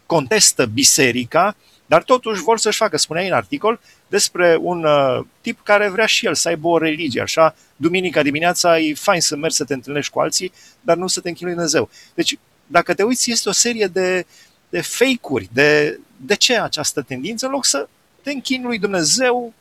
contestă 0.05 0.65
biserica, 0.65 1.55
dar 1.85 2.03
totuși 2.03 2.41
vor 2.41 2.57
să-și 2.57 2.77
facă, 2.77 2.97
spuneai 2.97 3.27
în 3.27 3.33
articol, 3.33 3.79
despre 4.07 4.57
un 4.61 4.83
uh, 4.83 5.25
tip 5.41 5.59
care 5.63 5.89
vrea 5.89 6.05
și 6.05 6.25
el 6.25 6.33
să 6.33 6.47
aibă 6.47 6.67
o 6.67 6.77
religie, 6.77 7.21
așa, 7.21 7.55
duminica 7.75 8.21
dimineața 8.21 8.79
e 8.79 8.93
fain 8.93 9.21
să 9.21 9.35
mergi 9.35 9.55
să 9.55 9.63
te 9.63 9.73
întâlnești 9.73 10.11
cu 10.11 10.19
alții, 10.19 10.51
dar 10.81 10.97
nu 10.97 11.07
să 11.07 11.21
te 11.21 11.27
închinui 11.27 11.53
Dumnezeu. 11.53 11.89
Deci 12.13 12.37
dacă 12.67 12.93
te 12.93 13.03
uiți, 13.03 13.31
este 13.31 13.49
o 13.49 13.51
serie 13.51 13.85
de, 13.85 14.25
de 14.69 14.81
fake-uri. 14.81 15.49
De, 15.53 15.99
de 16.25 16.35
ce 16.35 16.59
această 16.59 17.01
tendință? 17.01 17.45
În 17.45 17.51
loc 17.51 17.65
să 17.65 17.87
te 18.21 18.31
închini 18.31 18.63
lui 18.63 18.79
Dumnezeu 18.79 19.53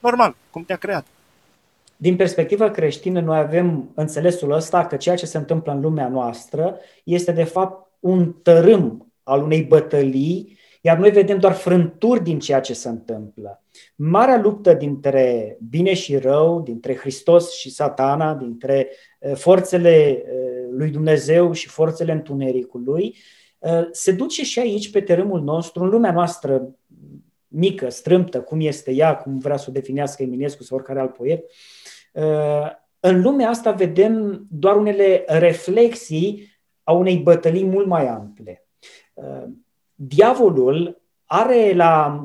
normal, 0.00 0.36
cum 0.50 0.64
te-a 0.64 0.76
creat. 0.76 1.06
Din 1.96 2.16
perspectivă 2.16 2.70
creștină, 2.70 3.20
noi 3.20 3.38
avem 3.38 3.90
înțelesul 3.94 4.52
ăsta 4.52 4.86
că 4.86 4.96
ceea 4.96 5.16
ce 5.16 5.26
se 5.26 5.38
întâmplă 5.38 5.72
în 5.72 5.80
lumea 5.80 6.08
noastră 6.08 6.76
este 7.04 7.32
de 7.32 7.44
fapt 7.44 7.86
un 8.00 8.32
tărâm 8.32 9.12
al 9.22 9.42
unei 9.42 9.62
bătălii, 9.62 10.57
iar 10.80 10.98
noi 10.98 11.10
vedem 11.10 11.38
doar 11.38 11.52
frânturi 11.52 12.22
din 12.22 12.38
ceea 12.38 12.60
ce 12.60 12.74
se 12.74 12.88
întâmplă. 12.88 13.62
Marea 13.96 14.40
luptă 14.40 14.74
dintre 14.74 15.58
bine 15.68 15.94
și 15.94 16.16
rău, 16.16 16.62
dintre 16.62 16.96
Hristos 16.96 17.52
și 17.52 17.70
satana, 17.70 18.34
dintre 18.34 18.88
eh, 19.18 19.34
forțele 19.34 20.06
eh, 20.06 20.22
lui 20.70 20.90
Dumnezeu 20.90 21.52
și 21.52 21.68
forțele 21.68 22.12
întunericului, 22.12 23.16
eh, 23.58 23.88
se 23.90 24.12
duce 24.12 24.44
și 24.44 24.58
aici 24.58 24.90
pe 24.90 25.00
tărâmul 25.00 25.40
nostru, 25.40 25.82
în 25.82 25.88
lumea 25.88 26.12
noastră 26.12 26.74
mică, 27.48 27.88
strâmtă, 27.88 28.40
cum 28.40 28.60
este 28.60 28.92
ea, 28.92 29.16
cum 29.16 29.38
vrea 29.38 29.56
să 29.56 29.66
o 29.68 29.72
definească 29.72 30.22
Eminescu 30.22 30.62
sau 30.62 30.76
oricare 30.76 31.00
alt 31.00 31.12
poet, 31.12 31.44
în 33.00 33.20
lumea 33.20 33.48
asta 33.48 33.70
vedem 33.70 34.46
doar 34.50 34.76
unele 34.76 35.24
reflexii 35.26 36.58
a 36.82 36.92
unei 36.92 37.16
bătălii 37.16 37.64
mult 37.64 37.86
mai 37.86 38.06
ample. 38.06 38.66
Diavolul 40.00 41.00
are 41.24 41.72
la 41.74 42.24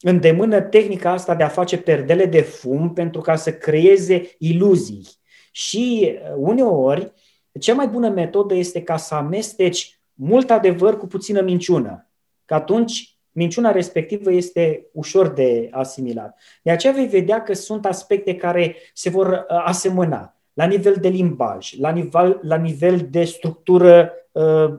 îndemână 0.00 0.60
tehnica 0.60 1.10
asta 1.10 1.34
de 1.34 1.42
a 1.42 1.48
face 1.48 1.78
perdele 1.78 2.26
de 2.26 2.40
fum 2.40 2.92
pentru 2.92 3.20
ca 3.20 3.36
să 3.36 3.52
creeze 3.52 4.34
iluzii. 4.38 5.06
Și 5.52 6.18
uneori, 6.36 7.12
cea 7.60 7.74
mai 7.74 7.88
bună 7.88 8.08
metodă 8.08 8.54
este 8.54 8.82
ca 8.82 8.96
să 8.96 9.14
amesteci 9.14 10.00
mult 10.14 10.50
adevăr 10.50 10.98
cu 10.98 11.06
puțină 11.06 11.40
minciună. 11.40 12.10
Că 12.44 12.54
atunci 12.54 13.18
minciuna 13.32 13.70
respectivă 13.70 14.32
este 14.32 14.86
ușor 14.92 15.28
de 15.28 15.68
asimilat. 15.70 16.38
De 16.62 16.70
aceea 16.70 16.92
vei 16.92 17.06
vedea 17.06 17.42
că 17.42 17.52
sunt 17.52 17.86
aspecte 17.86 18.36
care 18.36 18.76
se 18.92 19.10
vor 19.10 19.26
uh, 19.26 19.62
asemăna 19.64 20.36
la 20.52 20.64
nivel 20.64 20.96
de 21.00 21.08
limbaj, 21.08 21.72
la 21.78 21.90
nivel, 21.90 22.38
la 22.42 22.56
nivel 22.56 23.06
de 23.10 23.24
structură 23.24 24.12
uh, 24.32 24.74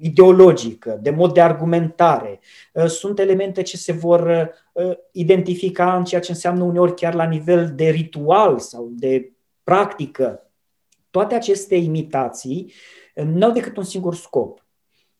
ideologică, 0.00 0.98
de 1.02 1.10
mod 1.10 1.34
de 1.34 1.40
argumentare. 1.40 2.40
Uh, 2.72 2.86
sunt 2.86 3.18
elemente 3.18 3.62
ce 3.62 3.76
se 3.76 3.92
vor 3.92 4.52
uh, 4.72 4.92
identifica 5.12 5.96
în 5.96 6.04
ceea 6.04 6.20
ce 6.20 6.30
înseamnă 6.30 6.64
uneori 6.64 6.94
chiar 6.94 7.14
la 7.14 7.24
nivel 7.24 7.72
de 7.74 7.88
ritual 7.88 8.58
sau 8.58 8.88
de 8.92 9.32
practică. 9.62 10.50
Toate 11.10 11.34
aceste 11.34 11.74
imitații 11.74 12.72
uh, 13.14 13.24
nu 13.24 13.46
au 13.46 13.52
decât 13.52 13.76
un 13.76 13.84
singur 13.84 14.14
scop 14.14 14.66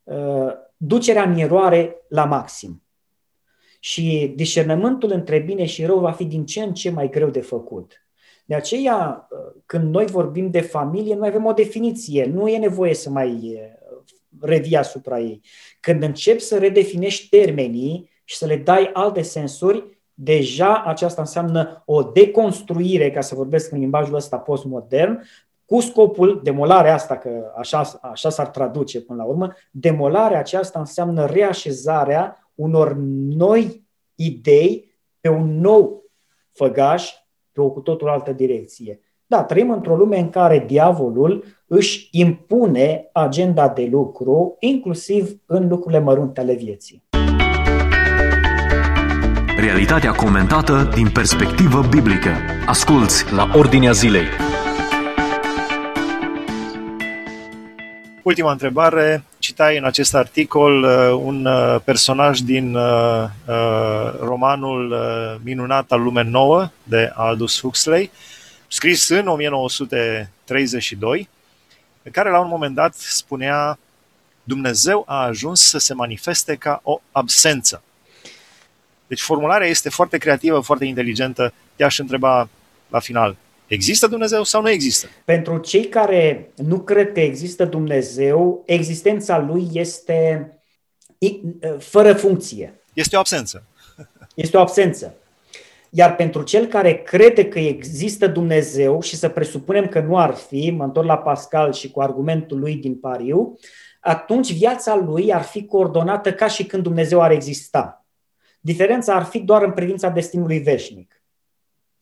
uh, 0.03 0.53
ducerea 0.77 1.23
în 1.23 1.39
eroare 1.39 1.97
la 2.09 2.25
maxim. 2.25 2.83
Și 3.81 4.33
discernământul 4.37 5.13
între 5.13 5.39
bine 5.39 5.65
și 5.65 5.85
rău 5.85 5.99
va 5.99 6.13
fi 6.13 6.25
din 6.25 6.47
ce 6.47 6.63
în 6.63 6.75
ce 6.75 6.91
mai 6.91 7.11
greu 7.11 7.29
de 7.29 7.41
făcut. 7.41 8.03
De 8.45 8.55
aceea, 8.55 9.29
când 9.67 9.95
noi 9.95 10.07
vorbim 10.07 10.51
de 10.51 10.61
familie, 10.61 11.15
noi 11.15 11.29
avem 11.29 11.45
o 11.45 11.53
definiție. 11.53 12.25
Nu 12.25 12.49
e 12.49 12.59
nevoie 12.59 12.95
să 12.95 13.11
mai 13.11 13.61
revii 14.41 14.77
asupra 14.77 15.21
ei. 15.21 15.41
Când 15.81 16.03
începi 16.03 16.41
să 16.41 16.59
redefinești 16.59 17.29
termenii 17.29 18.11
și 18.25 18.37
să 18.37 18.47
le 18.47 18.57
dai 18.57 18.91
alte 18.93 19.23
sensuri, 19.23 20.01
deja 20.15 20.83
aceasta 20.87 21.21
înseamnă 21.21 21.83
o 21.87 22.03
deconstruire, 22.03 23.11
ca 23.11 23.21
să 23.21 23.35
vorbesc 23.35 23.73
în 23.73 23.79
limbajul 23.79 24.15
ăsta 24.15 24.39
postmodern, 24.39 25.23
cu 25.65 25.81
scopul, 25.81 26.41
demolarea 26.43 26.95
asta, 26.95 27.17
că 27.17 27.53
așa, 27.57 27.99
așa 28.03 28.31
s-ar 28.31 28.47
traduce 28.49 29.01
până 29.01 29.23
la 29.23 29.29
urmă, 29.29 29.53
demolarea 29.71 30.39
aceasta 30.39 30.79
înseamnă 30.79 31.27
reașezarea 31.27 32.51
unor 32.55 32.95
noi 33.37 33.87
idei 34.15 34.91
pe 35.21 35.29
un 35.29 35.61
nou 35.61 36.05
făgaș, 36.53 37.13
pe 37.53 37.61
o 37.61 37.71
cu 37.71 37.81
totul 37.81 38.09
altă 38.09 38.33
direcție. 38.33 39.01
Da, 39.27 39.45
trăim 39.45 39.71
într-o 39.71 39.97
lume 39.97 40.19
în 40.19 40.31
care 40.31 40.65
diavolul 40.67 41.45
își 41.69 42.09
impune 42.11 43.09
agenda 43.13 43.69
de 43.69 43.89
lucru, 43.91 44.57
inclusiv 44.61 45.37
în 45.47 45.69
lucrurile 45.69 46.01
mărunte 46.01 46.41
ale 46.41 46.55
vieții. 46.55 47.03
Realitatea 49.59 50.13
comentată 50.13 50.91
din 50.95 51.11
perspectivă 51.11 51.87
biblică. 51.91 52.31
Asculți 52.67 53.33
la 53.33 53.51
Ordinea 53.55 53.93
Zilei. 53.93 54.27
Ultima 58.23 58.51
întrebare. 58.51 59.25
Citai 59.39 59.79
în 59.79 59.85
acest 59.85 60.15
articol 60.15 60.83
uh, 60.83 61.21
un 61.23 61.45
uh, 61.45 61.77
personaj 61.85 62.39
din 62.39 62.75
uh, 62.75 63.25
romanul 64.21 64.95
minunat 65.43 65.91
al 65.91 66.03
Lume 66.03 66.23
Nouă 66.23 66.71
de 66.83 67.13
Aldous 67.15 67.61
Huxley, 67.61 68.11
scris 68.67 69.09
în 69.09 69.27
1932, 69.27 71.29
pe 72.09 72.15
care 72.15 72.31
la 72.31 72.41
un 72.41 72.49
moment 72.49 72.75
dat 72.75 72.95
spunea 72.95 73.79
Dumnezeu 74.43 75.05
a 75.07 75.23
ajuns 75.23 75.69
să 75.69 75.79
se 75.79 75.95
manifeste 75.95 76.55
ca 76.57 76.81
o 76.83 77.01
absență. 77.13 77.83
Deci 79.07 79.21
formularea 79.21 79.67
este 79.67 79.89
foarte 79.89 80.19
creativă, 80.19 80.61
foarte 80.61 80.85
inteligentă. 80.85 81.53
Te-aș 81.77 81.99
întreba 81.99 82.49
la 82.89 82.99
final, 82.99 83.37
Există 83.67 84.07
Dumnezeu 84.07 84.43
sau 84.45 84.63
nu 84.63 84.71
există? 84.71 85.07
Pentru 85.25 85.59
cei 85.59 85.89
care 85.89 86.51
nu 86.57 86.81
cred 86.81 87.13
că 87.13 87.21
există 87.21 87.65
Dumnezeu, 87.65 88.63
existența 88.67 89.39
lui 89.39 89.69
este 89.73 90.53
fără 91.79 92.15
funcție. 92.15 92.75
Este 92.93 93.17
o 93.17 93.19
absență. 93.19 93.65
Este 94.35 94.57
o 94.57 94.61
absență. 94.61 95.15
Iar 95.91 96.17
pentru 96.17 96.43
cel 96.43 96.67
care 96.67 97.03
crede 97.03 97.49
că 97.49 97.59
există 97.59 98.27
Dumnezeu 98.27 99.01
și 99.01 99.17
să 99.17 99.29
presupunem 99.29 99.87
că 99.87 100.01
nu 100.01 100.19
ar 100.19 100.35
fi, 100.35 100.71
mă 100.71 100.85
întorc 100.85 101.07
la 101.07 101.19
Pascal 101.19 101.73
și 101.73 101.91
cu 101.91 102.01
argumentul 102.01 102.59
lui 102.59 102.75
din 102.75 102.97
pariu, 102.97 103.59
atunci 104.01 104.53
viața 104.53 104.97
lui 104.97 105.35
ar 105.35 105.43
fi 105.43 105.67
coordonată 105.67 106.33
ca 106.33 106.47
și 106.47 106.65
când 106.67 106.83
Dumnezeu 106.83 107.21
ar 107.21 107.31
exista. 107.31 108.07
Diferența 108.61 109.15
ar 109.15 109.25
fi 109.25 109.39
doar 109.39 109.63
în 109.63 109.73
privința 109.73 110.09
destinului 110.09 110.59
veșnic. 110.59 111.23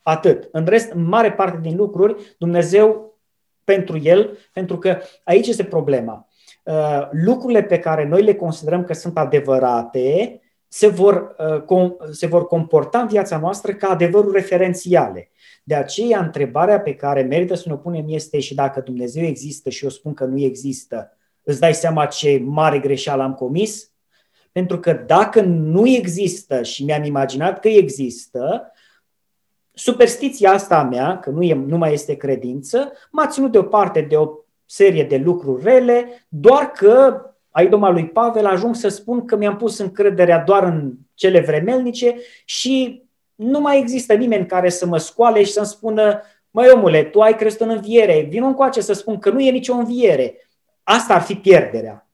Atât. 0.03 0.49
În 0.53 0.65
rest, 0.67 0.91
în 0.93 1.05
mare 1.05 1.33
parte 1.33 1.59
din 1.63 1.77
lucruri, 1.77 2.35
Dumnezeu 2.39 3.19
pentru 3.65 3.99
el, 4.03 4.39
pentru 4.53 4.79
că 4.79 4.99
aici 5.25 5.47
este 5.47 5.65
problema. 5.65 6.29
Uh, 6.63 7.09
lucrurile 7.11 7.63
pe 7.63 7.79
care 7.79 8.05
noi 8.05 8.23
le 8.23 8.35
considerăm 8.35 8.85
că 8.85 8.93
sunt 8.93 9.19
adevărate 9.19 10.41
se 10.69 10.87
vor, 10.87 11.37
uh, 11.69 11.93
se 12.11 12.27
vor 12.27 12.47
comporta 12.47 12.99
în 12.99 13.07
viața 13.07 13.39
noastră 13.39 13.73
ca 13.73 13.89
adevăruri 13.89 14.35
referențiale. 14.35 15.31
De 15.65 15.75
aceea, 15.75 16.21
întrebarea 16.21 16.81
pe 16.81 16.95
care 16.95 17.23
merită 17.23 17.55
să 17.55 17.69
ne 17.69 17.77
punem 17.77 18.05
este 18.09 18.41
și 18.41 18.55
dacă 18.55 18.81
Dumnezeu 18.81 19.25
există 19.25 19.71
și 19.71 19.85
eu 19.85 19.91
spun 19.91 20.15
că 20.15 20.25
nu 20.25 20.39
există, 20.39 21.17
îți 21.43 21.61
dai 21.61 21.75
seama 21.75 22.07
ce 22.07 22.43
mare 22.45 22.79
greșeală 22.79 23.23
am 23.23 23.35
comis? 23.35 23.91
Pentru 24.53 24.81
că 24.81 24.93
dacă 24.93 25.41
nu 25.41 25.89
există 25.89 26.63
și 26.63 26.85
mi-am 26.85 27.05
imaginat 27.05 27.61
că 27.61 27.69
există, 27.69 28.71
Superstiția 29.79 30.53
asta 30.53 30.79
a 30.79 30.83
mea, 30.83 31.19
că 31.19 31.31
nu, 31.31 31.43
e, 31.43 31.55
nu 31.55 31.77
mai 31.77 31.93
este 31.93 32.17
credință, 32.17 32.93
m-a 33.11 33.27
ținut 33.27 33.53
deoparte 33.53 34.01
de 34.01 34.17
o 34.17 34.29
serie 34.65 35.05
de 35.05 35.17
lucruri 35.17 35.63
rele, 35.63 36.27
doar 36.29 36.71
că, 36.71 37.21
ai 37.57 37.69
doma 37.69 37.91
lui 37.91 38.07
Pavel, 38.07 38.47
ajung 38.47 38.75
să 38.75 38.89
spun 38.89 39.25
că 39.25 39.37
mi-am 39.37 39.57
pus 39.57 39.79
încrederea 39.79 40.39
doar 40.39 40.63
în 40.63 40.93
cele 41.15 41.41
vremelnice 41.41 42.17
și 42.45 43.03
nu 43.35 43.61
mai 43.61 43.79
există 43.79 44.15
nimeni 44.15 44.47
care 44.47 44.69
să 44.69 44.87
mă 44.87 44.99
scoale 44.99 45.45
și 45.45 45.53
să-mi 45.53 45.67
spună 45.67 46.23
măi 46.51 46.71
omule, 46.75 47.03
tu 47.03 47.21
ai 47.21 47.37
crezut 47.37 47.61
în 47.61 47.69
înviere, 47.69 48.27
vin 48.29 48.43
încoace 48.43 48.81
să 48.81 48.93
spun 48.93 49.19
că 49.19 49.31
nu 49.31 49.41
e 49.41 49.51
nicio 49.51 49.75
înviere. 49.75 50.49
Asta 50.83 51.15
ar 51.15 51.23
fi 51.23 51.35
pierderea. 51.35 52.09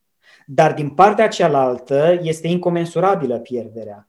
Dar 0.47 0.73
din 0.73 0.89
partea 0.89 1.29
cealaltă 1.29 2.21
este 2.23 2.49
incomensurabilă 2.49 3.39
pierderea. 3.39 4.07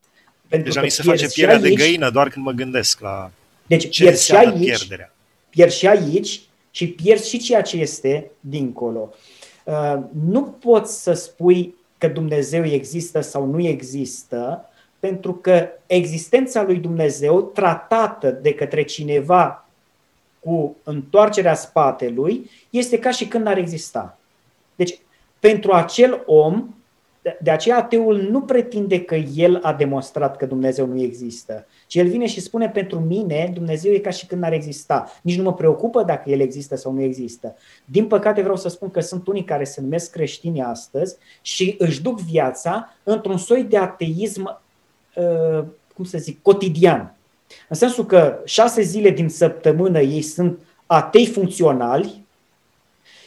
Pentru 0.48 0.67
Deja 0.67 0.82
mi 0.82 0.89
se 0.89 1.04
face 1.04 1.28
pierderea 1.28 1.62
de 1.62 1.74
găină 1.74 2.10
doar 2.10 2.30
când 2.30 2.46
mă 2.46 2.52
gândesc 2.52 3.00
la 3.00 3.32
deci 3.67 3.89
ce 3.89 4.04
pierzi 4.04 4.26
și 4.26 4.36
aici, 4.36 4.65
pierderea? 4.65 5.13
pierzi 5.50 5.78
și 5.78 5.88
aici 5.88 6.41
și 6.72 6.88
pierzi 6.88 7.30
și 7.30 7.38
ceea 7.38 7.62
ce 7.62 7.78
este 7.78 8.32
dincolo. 8.39 9.13
Uh, 9.63 9.99
nu 10.26 10.43
poți 10.43 11.04
să 11.04 11.13
spui 11.13 11.76
că 11.97 12.08
Dumnezeu 12.08 12.65
există 12.65 13.21
sau 13.21 13.45
nu 13.45 13.62
există, 13.62 14.69
pentru 14.99 15.34
că 15.34 15.67
existența 15.86 16.63
lui 16.63 16.78
Dumnezeu, 16.78 17.41
tratată 17.41 18.32
de 18.32 18.54
către 18.54 18.84
cineva 18.84 19.67
cu 20.39 20.76
întoarcerea 20.84 21.54
spatelui, 21.54 22.49
este 22.69 22.99
ca 22.99 23.12
și 23.12 23.28
când 23.28 23.47
ar 23.47 23.58
exista. 23.58 24.17
Deci, 24.76 24.99
pentru 25.39 25.71
acel 25.71 26.23
om, 26.26 26.76
de 27.42 27.52
aceea 27.52 27.78
ateul 27.78 28.22
nu 28.22 28.42
pretinde 28.42 29.02
că 29.02 29.16
el 29.16 29.60
a 29.62 29.74
demonstrat 29.74 30.38
că 30.38 30.46
Dumnezeu 30.46 30.86
nu 30.86 31.02
există, 31.02 31.66
ci 31.88 31.96
el 31.96 32.08
vine 32.08 32.26
și 32.26 32.42
spune 32.42 32.70
pentru 32.70 33.00
mine 33.00 33.52
Dumnezeu 33.54 33.92
e 33.94 33.98
ca 33.98 34.10
și 34.10 34.26
când 34.26 34.42
n-ar 34.42 34.54
exista. 34.54 35.12
Nici 35.22 35.38
nu 35.38 35.44
mă 35.44 35.54
preocupă 35.54 36.04
dacă 36.04 36.30
el 36.30 36.40
există 36.40 36.76
sau 36.76 36.92
nu 36.92 37.02
există. 37.02 37.56
Din 37.86 38.08
păcate 38.08 38.42
vreau 38.42 38.56
să 38.56 38.70
spun 38.70 38.90
că 38.90 39.00
sunt 39.00 39.28
unii 39.28 39.44
care 39.44 39.64
se 39.64 39.82
numesc 39.82 40.12
creștini 40.12 40.62
astăzi 40.62 41.16
și 41.42 41.76
își 41.78 42.02
duc 42.02 42.20
viața 42.20 42.96
într-un 43.04 43.38
soi 43.38 43.64
de 43.64 43.78
ateism, 43.78 44.62
uh, 45.16 45.64
cum 45.96 46.06
să 46.06 46.18
zic, 46.18 46.42
cotidian. 46.42 47.16
În 47.70 47.76
sensul 47.76 48.06
că 48.06 48.40
șase 48.46 48.82
zile 48.82 49.10
din 49.10 49.30
săptămână 49.30 50.00
ei 50.00 50.22
sunt 50.22 50.60
atei 50.86 51.26
funcționali, 51.26 52.23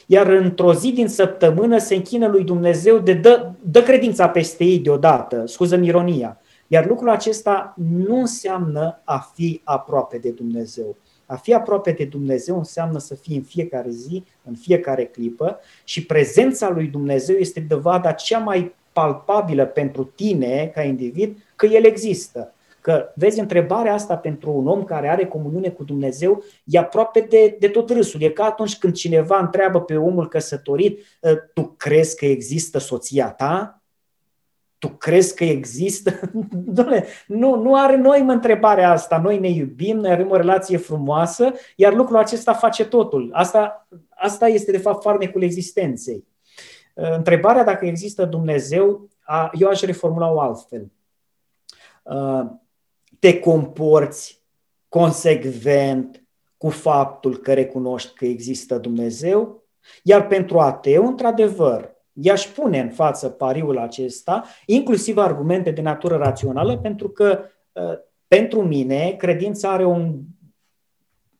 iar 0.09 0.27
într-o 0.27 0.73
zi 0.73 0.91
din 0.91 1.07
săptămână 1.07 1.77
se 1.77 1.95
închină 1.95 2.27
lui 2.27 2.43
Dumnezeu 2.43 2.97
de 2.97 3.13
dă, 3.13 3.51
dă 3.61 3.83
credința 3.83 4.29
peste 4.29 4.63
ei 4.63 4.79
deodată, 4.79 5.43
scuză 5.45 5.79
ironia. 5.83 6.39
Iar 6.67 6.85
lucrul 6.85 7.09
acesta 7.09 7.73
nu 7.77 8.19
înseamnă 8.19 9.01
a 9.03 9.31
fi 9.33 9.61
aproape 9.63 10.17
de 10.17 10.29
Dumnezeu. 10.29 10.95
A 11.25 11.35
fi 11.35 11.53
aproape 11.53 11.91
de 11.91 12.05
Dumnezeu 12.05 12.57
înseamnă 12.57 12.99
să 12.99 13.15
fii 13.15 13.35
în 13.35 13.41
fiecare 13.41 13.89
zi, 13.89 14.23
în 14.43 14.55
fiecare 14.55 15.05
clipă 15.05 15.59
și 15.83 16.05
prezența 16.05 16.69
lui 16.69 16.87
Dumnezeu 16.87 17.35
este 17.35 17.59
dovada 17.59 18.11
cea 18.11 18.37
mai 18.37 18.75
palpabilă 18.93 19.65
pentru 19.65 20.03
tine 20.03 20.71
ca 20.73 20.81
individ 20.81 21.37
că 21.55 21.65
El 21.65 21.85
există. 21.85 22.53
Că, 22.87 23.11
vezi, 23.15 23.39
întrebarea 23.39 23.93
asta 23.93 24.17
pentru 24.17 24.51
un 24.51 24.67
om 24.67 24.83
care 24.83 25.09
are 25.09 25.25
comuniune 25.25 25.69
cu 25.69 25.83
Dumnezeu 25.83 26.43
e 26.63 26.77
aproape 26.77 27.19
de, 27.19 27.55
de 27.59 27.67
tot 27.67 27.89
râsul. 27.89 28.21
E 28.21 28.29
ca 28.29 28.43
atunci 28.43 28.77
când 28.77 28.93
cineva 28.93 29.39
întreabă 29.39 29.81
pe 29.81 29.97
omul 29.97 30.27
căsătorit, 30.27 30.99
ă, 31.23 31.35
tu 31.35 31.63
crezi 31.77 32.15
că 32.15 32.25
există 32.25 32.77
soția 32.77 33.31
ta? 33.31 33.81
Tu 34.77 34.87
crezi 34.87 35.35
că 35.35 35.43
există? 35.43 36.19
Doamne, 36.75 37.05
nu, 37.27 37.55
nu 37.55 37.75
are 37.75 37.95
noi 37.95 38.21
mă 38.21 38.31
întrebarea 38.31 38.91
asta. 38.91 39.17
Noi 39.17 39.39
ne 39.39 39.49
iubim, 39.49 39.97
noi 39.97 40.11
avem 40.11 40.29
o 40.29 40.35
relație 40.35 40.77
frumoasă, 40.77 41.51
iar 41.75 41.93
lucrul 41.93 42.17
acesta 42.17 42.53
face 42.53 42.85
totul. 42.85 43.29
Asta, 43.33 43.87
asta 44.09 44.47
este, 44.47 44.71
de 44.71 44.77
fapt, 44.77 45.01
farmecul 45.01 45.43
existenței. 45.43 46.27
Ă, 46.97 47.15
întrebarea 47.15 47.63
dacă 47.63 47.85
există 47.85 48.25
Dumnezeu, 48.25 49.09
eu 49.53 49.69
aș 49.69 49.81
reformula-o 49.81 50.39
altfel 50.39 50.91
ă, 52.05 52.61
te 53.19 53.39
comporți 53.39 54.41
consecvent 54.87 56.27
cu 56.57 56.69
faptul 56.69 57.37
că 57.37 57.53
recunoști 57.53 58.15
că 58.15 58.25
există 58.25 58.77
Dumnezeu, 58.77 59.63
iar 60.03 60.27
pentru 60.27 60.59
ateu, 60.59 61.07
într-adevăr, 61.07 61.95
i-aș 62.13 62.45
pune 62.47 62.79
în 62.79 62.89
față 62.89 63.29
pariul 63.29 63.77
acesta, 63.77 64.43
inclusiv 64.65 65.17
argumente 65.17 65.71
de 65.71 65.81
natură 65.81 66.15
rațională, 66.15 66.77
pentru 66.77 67.09
că 67.09 67.39
ă, 67.75 67.99
pentru 68.27 68.61
mine 68.61 69.15
credința 69.17 69.71
are 69.71 69.85
un 69.85 70.19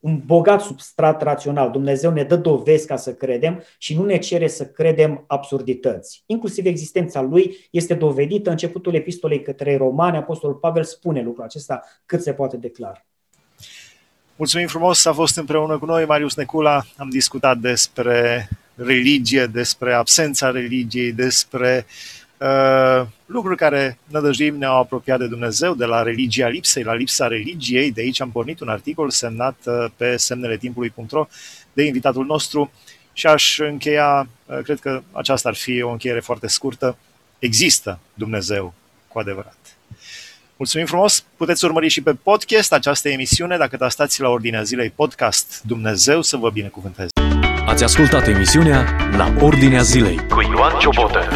un 0.08 0.22
bogat 0.26 0.62
substrat 0.62 1.22
rațional. 1.22 1.72
Dumnezeu 1.72 2.12
ne 2.12 2.24
dă 2.24 2.36
dovezi 2.36 2.88
ca 2.88 2.96
să 2.96 3.14
credem 3.14 3.64
și 3.78 3.96
nu 3.96 4.06
ne 4.06 4.18
cere 4.18 4.48
să 4.48 4.66
credem 4.66 5.24
absurdități. 5.28 6.24
Inclusiv 6.26 6.66
existența 6.66 7.22
lui 7.22 7.68
este 7.72 7.94
dovedită. 7.94 8.50
Începutul 8.50 8.96
epistolei 8.96 9.42
către 9.42 9.78
romani, 9.78 10.18
Apostolul 10.18 10.56
Pavel 10.56 10.84
spune 10.84 11.22
lucrul 11.22 11.44
acesta 11.44 11.82
cât 12.06 12.22
se 12.22 12.34
poate 12.34 12.58
declar. 12.58 13.06
Mulțumim 14.36 14.68
frumos, 14.68 15.06
a 15.06 15.14
fost 15.14 15.38
împreună 15.38 15.78
cu 15.78 15.86
noi 15.86 16.06
Marius 16.06 16.36
Necula. 16.36 16.84
Am 16.98 17.10
discutat 17.10 17.58
despre 17.58 18.50
religie, 18.76 19.46
despre 19.46 19.94
absența 19.94 20.52
religiei, 20.52 21.12
despre 21.12 21.86
Uh, 21.86 22.27
lucruri 23.26 23.58
care 23.58 23.98
nădăjduim 24.08 24.58
ne-au 24.58 24.80
apropiat 24.80 25.20
de 25.20 25.28
Dumnezeu, 25.28 25.76
de 25.76 25.86
la 25.86 26.04
religia 26.04 26.48
lipsei 26.48 26.84
la 26.84 26.94
lipsa 26.94 27.28
religiei. 27.28 27.92
De 27.92 28.02
aici 28.02 28.22
am 28.22 28.32
pornit 28.32 28.60
un 28.60 28.70
articol 28.70 29.10
semnat 29.10 29.58
uh, 29.66 29.86
pe 29.96 30.18
semnele 30.18 30.58
timpului.ro 30.58 31.28
de 31.74 31.84
invitatul 31.84 32.26
nostru 32.26 32.72
și 33.14 33.28
aș 33.28 33.60
încheia, 33.60 34.28
uh, 34.46 34.60
cred 34.64 34.80
că 34.80 35.02
aceasta 35.12 35.50
ar 35.50 35.56
fi 35.56 35.82
o 35.82 35.90
încheiere 35.90 36.20
foarte 36.20 36.48
scurtă. 36.48 36.98
Există 37.40 38.00
Dumnezeu 38.14 38.74
cu 39.08 39.20
adevărat. 39.20 39.58
Mulțumim 40.58 40.86
frumos! 40.86 41.24
Puteți 41.38 41.66
urmări 41.66 41.88
și 41.88 42.02
pe 42.02 42.14
podcast 42.14 42.74
această 42.74 43.10
emisiune 43.10 43.58
dacă 43.58 43.78
tastați 43.78 44.22
la 44.22 44.30
Ordinea 44.30 44.64
Zilei 44.64 44.90
Podcast. 44.90 45.62
Dumnezeu 45.64 46.22
să 46.22 46.38
vă 46.38 46.50
binecuvânteze! 46.50 47.10
Ați 47.66 47.84
ascultat 47.84 48.28
emisiunea 48.28 49.10
La 49.18 49.34
Ordinea 49.40 49.82
Zilei 49.82 50.28
cu 50.28 50.42
Ioan 50.42 50.80
Ciobotă. 50.80 51.30